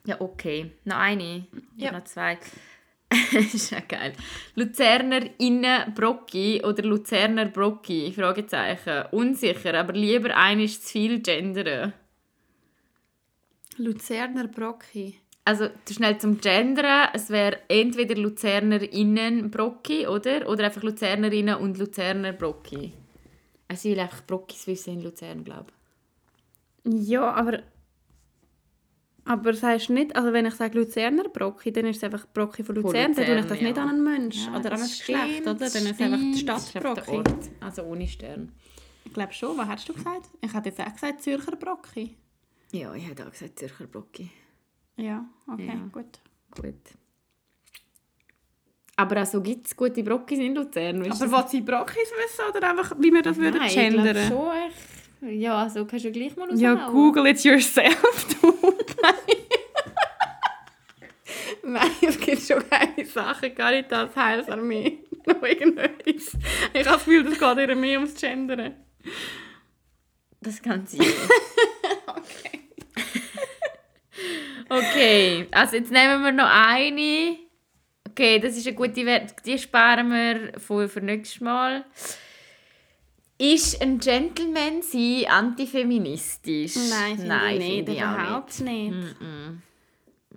[0.06, 0.72] ja, okay.
[0.86, 1.46] Noch eine.
[1.78, 1.92] Ja.
[1.92, 2.38] Noch zwei.
[3.32, 4.14] ist ja geil.
[4.56, 8.12] Luzerner Innen Brocki oder Luzerner Brocki?
[8.12, 9.06] Fragezeichen.
[9.12, 11.94] Unsicher, aber lieber eines zu viel gendern.
[13.78, 15.20] Luzerner Brocki.
[15.46, 20.48] Also schnell zum Gendern, es wäre entweder Luzernerinnen Brocki, oder?
[20.48, 22.94] Oder einfach Luzernerinnen und Luzerner Brocki.
[23.68, 25.72] Also ich will einfach Brockis wissen in Luzern, glaube
[26.84, 27.64] Ja, aber.
[29.26, 32.76] Aber sagst nicht, also wenn ich sage Luzerner Brocki, dann ist es einfach Brocki von
[32.76, 33.84] Luzern, dann tue ich das Luzern, nicht ja.
[33.84, 35.54] an einen Mensch Ja, oder an ein Geschlecht, oder?
[35.56, 36.38] Dann ist es einfach die.
[36.38, 37.24] Stadt Brocki.
[37.60, 38.52] Also ohne Stern.
[39.06, 40.30] Ich glaube schon, was hast du gesagt?
[40.42, 42.16] Ich hätte jetzt auch gesagt Zürcher Brocki.
[42.72, 44.30] Ja, ich hätte auch gesagt Zürcher Brocki.
[44.98, 45.90] Ja, okay, Ja.
[45.92, 46.20] gut.
[46.56, 46.76] Gut.
[48.96, 51.06] Aber auch so gibt es gute Brockis in Luzern.
[51.06, 54.04] weißt Aber was sie Brockis wissen oder einfach, wie wir das würden Nein, ich glaube
[54.14, 54.28] gendern?
[54.28, 54.52] schon.
[55.32, 56.94] Ich, ja, also kannst du gleich mal Ja, raushauen.
[56.94, 58.54] google it yourself, du.
[61.64, 65.00] Nein, es gibt schon geile Sachen, gar nicht als Heilsarmee.
[65.26, 66.38] Noch irgendetwas.
[66.74, 68.76] Ich habe das Gefühl, das geht ihr mehr ums Gendern.
[70.42, 71.02] Das kann sein.
[72.08, 72.60] okay.
[74.70, 77.38] okay, also jetzt nehmen wir noch eine.
[78.10, 79.36] Okay, das ist eine gute Wert.
[79.46, 81.86] Die sparen wir für, für nächstes Mal.
[83.42, 86.76] Ist ein Gentleman sein antifeministisch?
[86.76, 88.94] Nein, Nein, ich nicht, finde ich überhaupt nicht.
[88.94, 89.58] Mm-mm.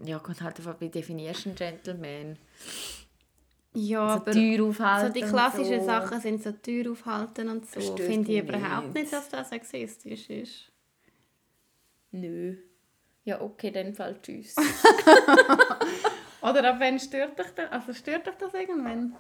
[0.05, 2.39] Ja, kommt halt davon, wie definierst du einen Gentleman?
[3.75, 5.87] Ja, So aber Tür aufhalten so die klassischen so.
[5.87, 7.81] Sachen sind so Tür aufhalten und so.
[7.81, 8.95] Stört Finde ich überhaupt nicht.
[8.95, 10.71] nicht, dass das sexistisch ist.
[12.13, 12.57] Nö.
[13.25, 14.55] Ja, okay, dann Fall tschüss.
[16.41, 17.71] Oder ab wann stört dich das?
[17.71, 19.17] Also stört dich das irgendwann?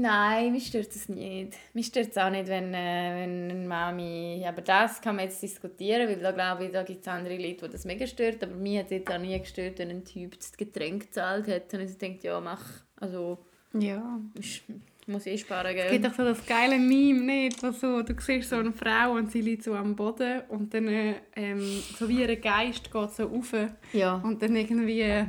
[0.00, 1.54] Nein, mich stört es nicht.
[1.74, 4.44] Mich stört es auch nicht, wenn, äh, wenn eine Mami...
[4.46, 7.66] Aber das kann man jetzt diskutieren, weil da glaube ich, da gibt es andere Leute,
[7.66, 8.42] die das mega stört.
[8.44, 11.74] Aber mich hat es jetzt auch nie gestört, wenn ein Typ das Getränk gezahlt hat.
[11.74, 12.62] Und ich denke, ja, mach.
[13.00, 13.38] Also,
[13.72, 14.20] Ja.
[14.38, 14.62] ich
[15.06, 16.10] muss eh sparen, Es gibt gell?
[16.10, 17.62] doch so das geile Meme, nicht?
[17.62, 20.86] Wo so, du siehst so eine Frau und sie liegt so am Boden und dann
[20.86, 21.60] äh, ähm,
[21.98, 23.52] so wie ein Geist geht so rauf
[23.92, 24.14] Ja.
[24.22, 25.24] und dann irgendwie äh,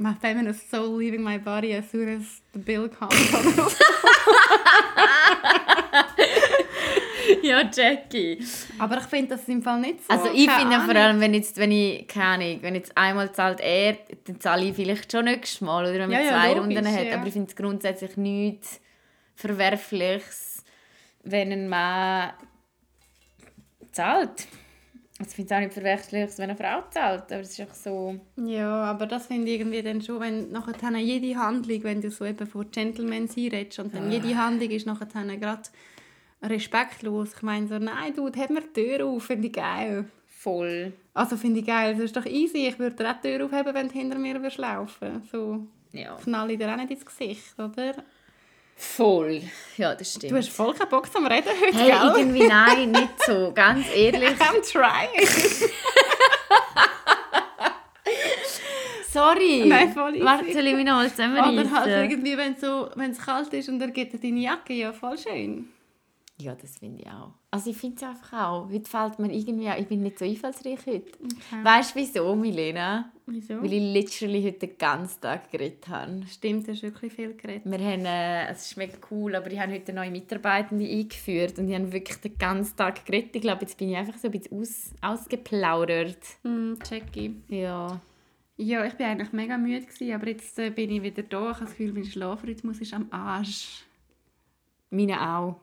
[0.00, 3.12] «My feminist soul leaving my body as soon as the bill comes».
[7.42, 8.42] ja, Jackie.
[8.78, 10.12] Aber ich finde das im Fall nicht so.
[10.12, 13.30] Also ich Keine finde vor allem, wenn jetzt, wenn ich, keine Ahnung, wenn jetzt einmal
[13.32, 16.54] zahlt er, dann zahle ich vielleicht schon nächstes Mal, oder wenn man Ja, ja, zwei
[16.54, 17.04] logisch, Runden hat.
[17.04, 17.14] ja.
[17.16, 18.80] Aber ich finde es grundsätzlich nichts
[19.34, 20.64] Verwerfliches,
[21.24, 22.30] wenn ein Mann
[23.92, 24.46] zahlt.
[25.20, 27.74] Also ich finde es auch nicht verwerflich, wenn eine Frau zahlt, aber es ist einfach
[27.74, 28.18] so...
[28.36, 32.24] Ja, aber das finde ich irgendwie dann schon, wenn nachher jede Handlung, wenn du so
[32.24, 35.06] eben von Gentlemen redest und dann jede Handlung ist nachher
[35.36, 35.68] gerade
[36.42, 37.34] respektlos.
[37.36, 40.06] Ich meine so, nein, du, heb mir die Tür auf, finde ich geil.
[40.26, 40.94] Voll.
[41.12, 42.68] Also finde ich geil, das ist doch easy.
[42.68, 46.16] Ich würde dir auch die Tür aufheben, wenn du hinter mir würdest laufen So Ja.
[46.16, 47.92] knall ich dir auch nicht ins Gesicht, oder?
[48.80, 49.42] Voll.
[49.76, 50.32] Ja, das stimmt.
[50.32, 52.12] Du hast voll keinen Bock zum Reden heute, hey, gell?
[52.16, 53.52] irgendwie nein, nicht so.
[53.54, 54.30] Ganz ehrlich.
[54.30, 55.70] I'm trying.
[59.12, 59.64] Sorry.
[59.66, 60.24] Nein, voll easy.
[60.24, 61.74] Warte, soll ich mich noch mal Oder zusammenreissen?
[61.74, 64.94] halt irgendwie, wenn es so, wenn's kalt ist und er gibt dir deine Jacke, ja,
[64.94, 65.68] voll schön.
[66.40, 67.32] Ja, das finde ich auch.
[67.50, 68.70] Also ich finde es einfach auch.
[68.70, 71.12] Heute fällt mir irgendwie auch, ich bin nicht so einfallsreich heute.
[71.62, 73.12] Weißt du wieso, Milena?
[73.26, 73.62] Wieso?
[73.62, 76.22] Weil ich literally heute den ganzen Tag geredet habe.
[76.28, 77.62] Stimmt, du hast wirklich viel geredet.
[77.64, 81.68] Wir haben, äh, es ist mega cool, aber ich habe heute neue Mitarbeitende eingeführt und
[81.68, 83.36] ich habe wirklich den ganzen Tag geredet.
[83.36, 86.18] Ich glaube, jetzt bin ich einfach so ein bisschen aus, ausgeplaudert.
[86.42, 87.36] Hm, checky.
[87.48, 88.00] Ja.
[88.56, 91.50] Ja, ich war eigentlich mega müde, gewesen, aber jetzt äh, bin ich wieder da.
[91.50, 93.84] Ich habe das Gefühl, mein Schlafrhythmus ist am Arsch.
[94.90, 95.60] Meine auch.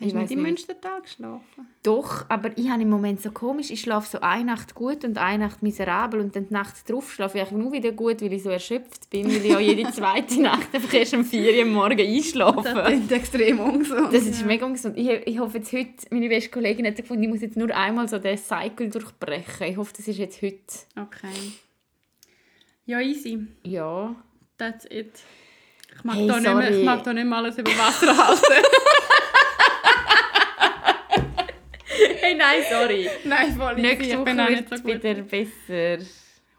[0.00, 0.40] Hast Ich du nicht im.
[0.42, 1.68] Münstertal geschlafen?
[1.82, 5.18] Doch, aber ich habe im Moment so komisch, ich schlafe so eine Nacht gut und
[5.18, 8.42] eine Nacht miserabel und dann die Nacht drauf schlafe ich nur wieder gut, weil ich
[8.42, 11.72] so erschöpft bin, weil ich auch jede zweite Nacht einfach erst um 4 Uhr am
[11.74, 12.82] Morgen einschlafe.
[12.86, 14.12] klingt extrem ungesund.
[14.12, 14.96] Das ist mega ungesund.
[14.96, 18.08] Ich, ich hoffe jetzt heute, meine beste Kollegin hat gefunden, ich muss jetzt nur einmal
[18.08, 19.66] so den Cycle durchbrechen.
[19.66, 20.56] Ich hoffe, das ist jetzt heute.
[20.98, 21.52] Okay.
[22.86, 23.46] Ja, easy.
[23.64, 24.16] Ja.
[24.56, 25.12] That's it.
[25.94, 28.42] Ich mag, Hey, da, nicht mehr, ich mag da nicht mehr alles über Wasser halten.
[32.20, 33.08] Hey, nein, sorry.
[33.24, 33.74] Nein, voll.
[33.76, 36.04] Nächste Ich Woche auch wird so wieder besser.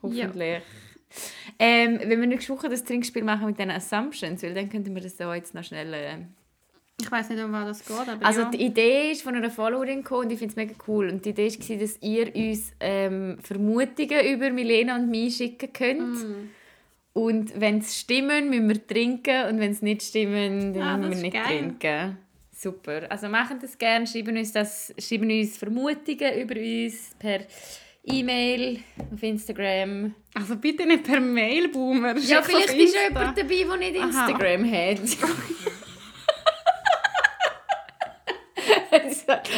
[0.02, 0.62] Hoffentlich.
[1.60, 5.02] Ähm, wenn wir nächste Woche das Trinkspiel machen mit den Assumptions, weil dann könnten wir
[5.02, 5.94] das so jetzt noch schnell...
[5.94, 6.18] Äh...
[7.00, 8.50] Ich weiß nicht, um was das geht, aber Also ja.
[8.52, 11.10] die Idee ist von einer Followerin gekommen und ich finde es mega cool.
[11.10, 16.14] Und die Idee war, dass ihr uns ähm, Vermutungen über Milena und mich schicken könnt.
[16.24, 16.50] Mm.
[17.14, 21.16] Und wenn es stimmen, müssen wir trinken und wenn es nicht stimmen, dann Ah, müssen
[21.16, 21.44] wir nicht geil.
[21.80, 22.18] trinken.
[22.62, 23.10] Super.
[23.10, 27.40] Also machen das gerne, schreiben uns, das, schreiben uns Vermutungen über uns per
[28.04, 28.82] E-Mail,
[29.12, 30.14] auf Instagram.
[30.36, 32.16] Also bitte nicht per Mail, Boomer.
[32.20, 34.28] Ja, vielleicht ist ja jemand dabei, der nicht Aha.
[34.28, 35.00] Instagram hat.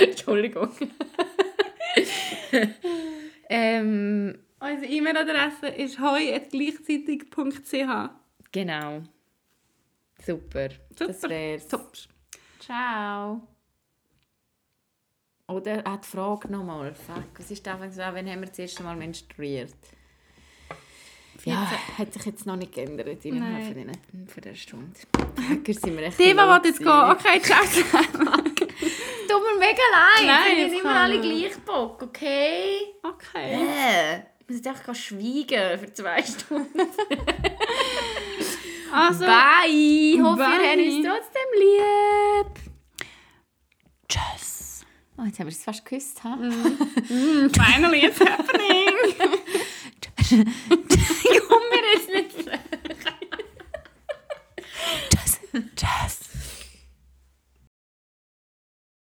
[0.02, 0.70] Entschuldigung.
[3.50, 8.10] ähm, Unsere E-Mail-Adresse ist heu.gleichzeitig.ch.
[8.54, 9.02] genau.
[10.26, 10.70] Super.
[10.98, 11.34] Das Super.
[11.34, 11.68] wär's.
[11.68, 11.92] Top.
[12.66, 13.42] Ciao.
[15.48, 16.96] Oder ah, die Frage nochmal.
[16.96, 19.74] Fuck, was ist wenn so, wann haben wir das erste Mal menstruiert?
[21.44, 23.66] Ja, hat sich jetzt noch nicht geändert innerhalb Nein.
[23.66, 25.00] von, diesen, von dieser Stunde.
[25.50, 26.88] Hacker sind wir echt laut will jetzt gehen.
[26.88, 27.64] Okay, ciao.
[27.64, 30.26] Tut mir mega leid.
[30.26, 32.94] Nein, wir haben immer alle gleich Bock, okay?
[33.04, 33.56] Okay.
[33.56, 36.80] Äh, ich muss einfach schweigen für zwei Stunden.
[38.94, 40.20] Also, Bye!
[40.22, 40.62] Hoffe, Bye.
[40.62, 42.52] ihr habt uns trotzdem lieb.
[44.08, 44.86] Tschüss.
[45.18, 46.38] Oh, jetzt haben wir es fast geküsst, ha?
[47.08, 48.94] finally it's happening.
[50.30, 52.36] Komm mir jetzt nicht.
[55.76, 56.23] Tschüss.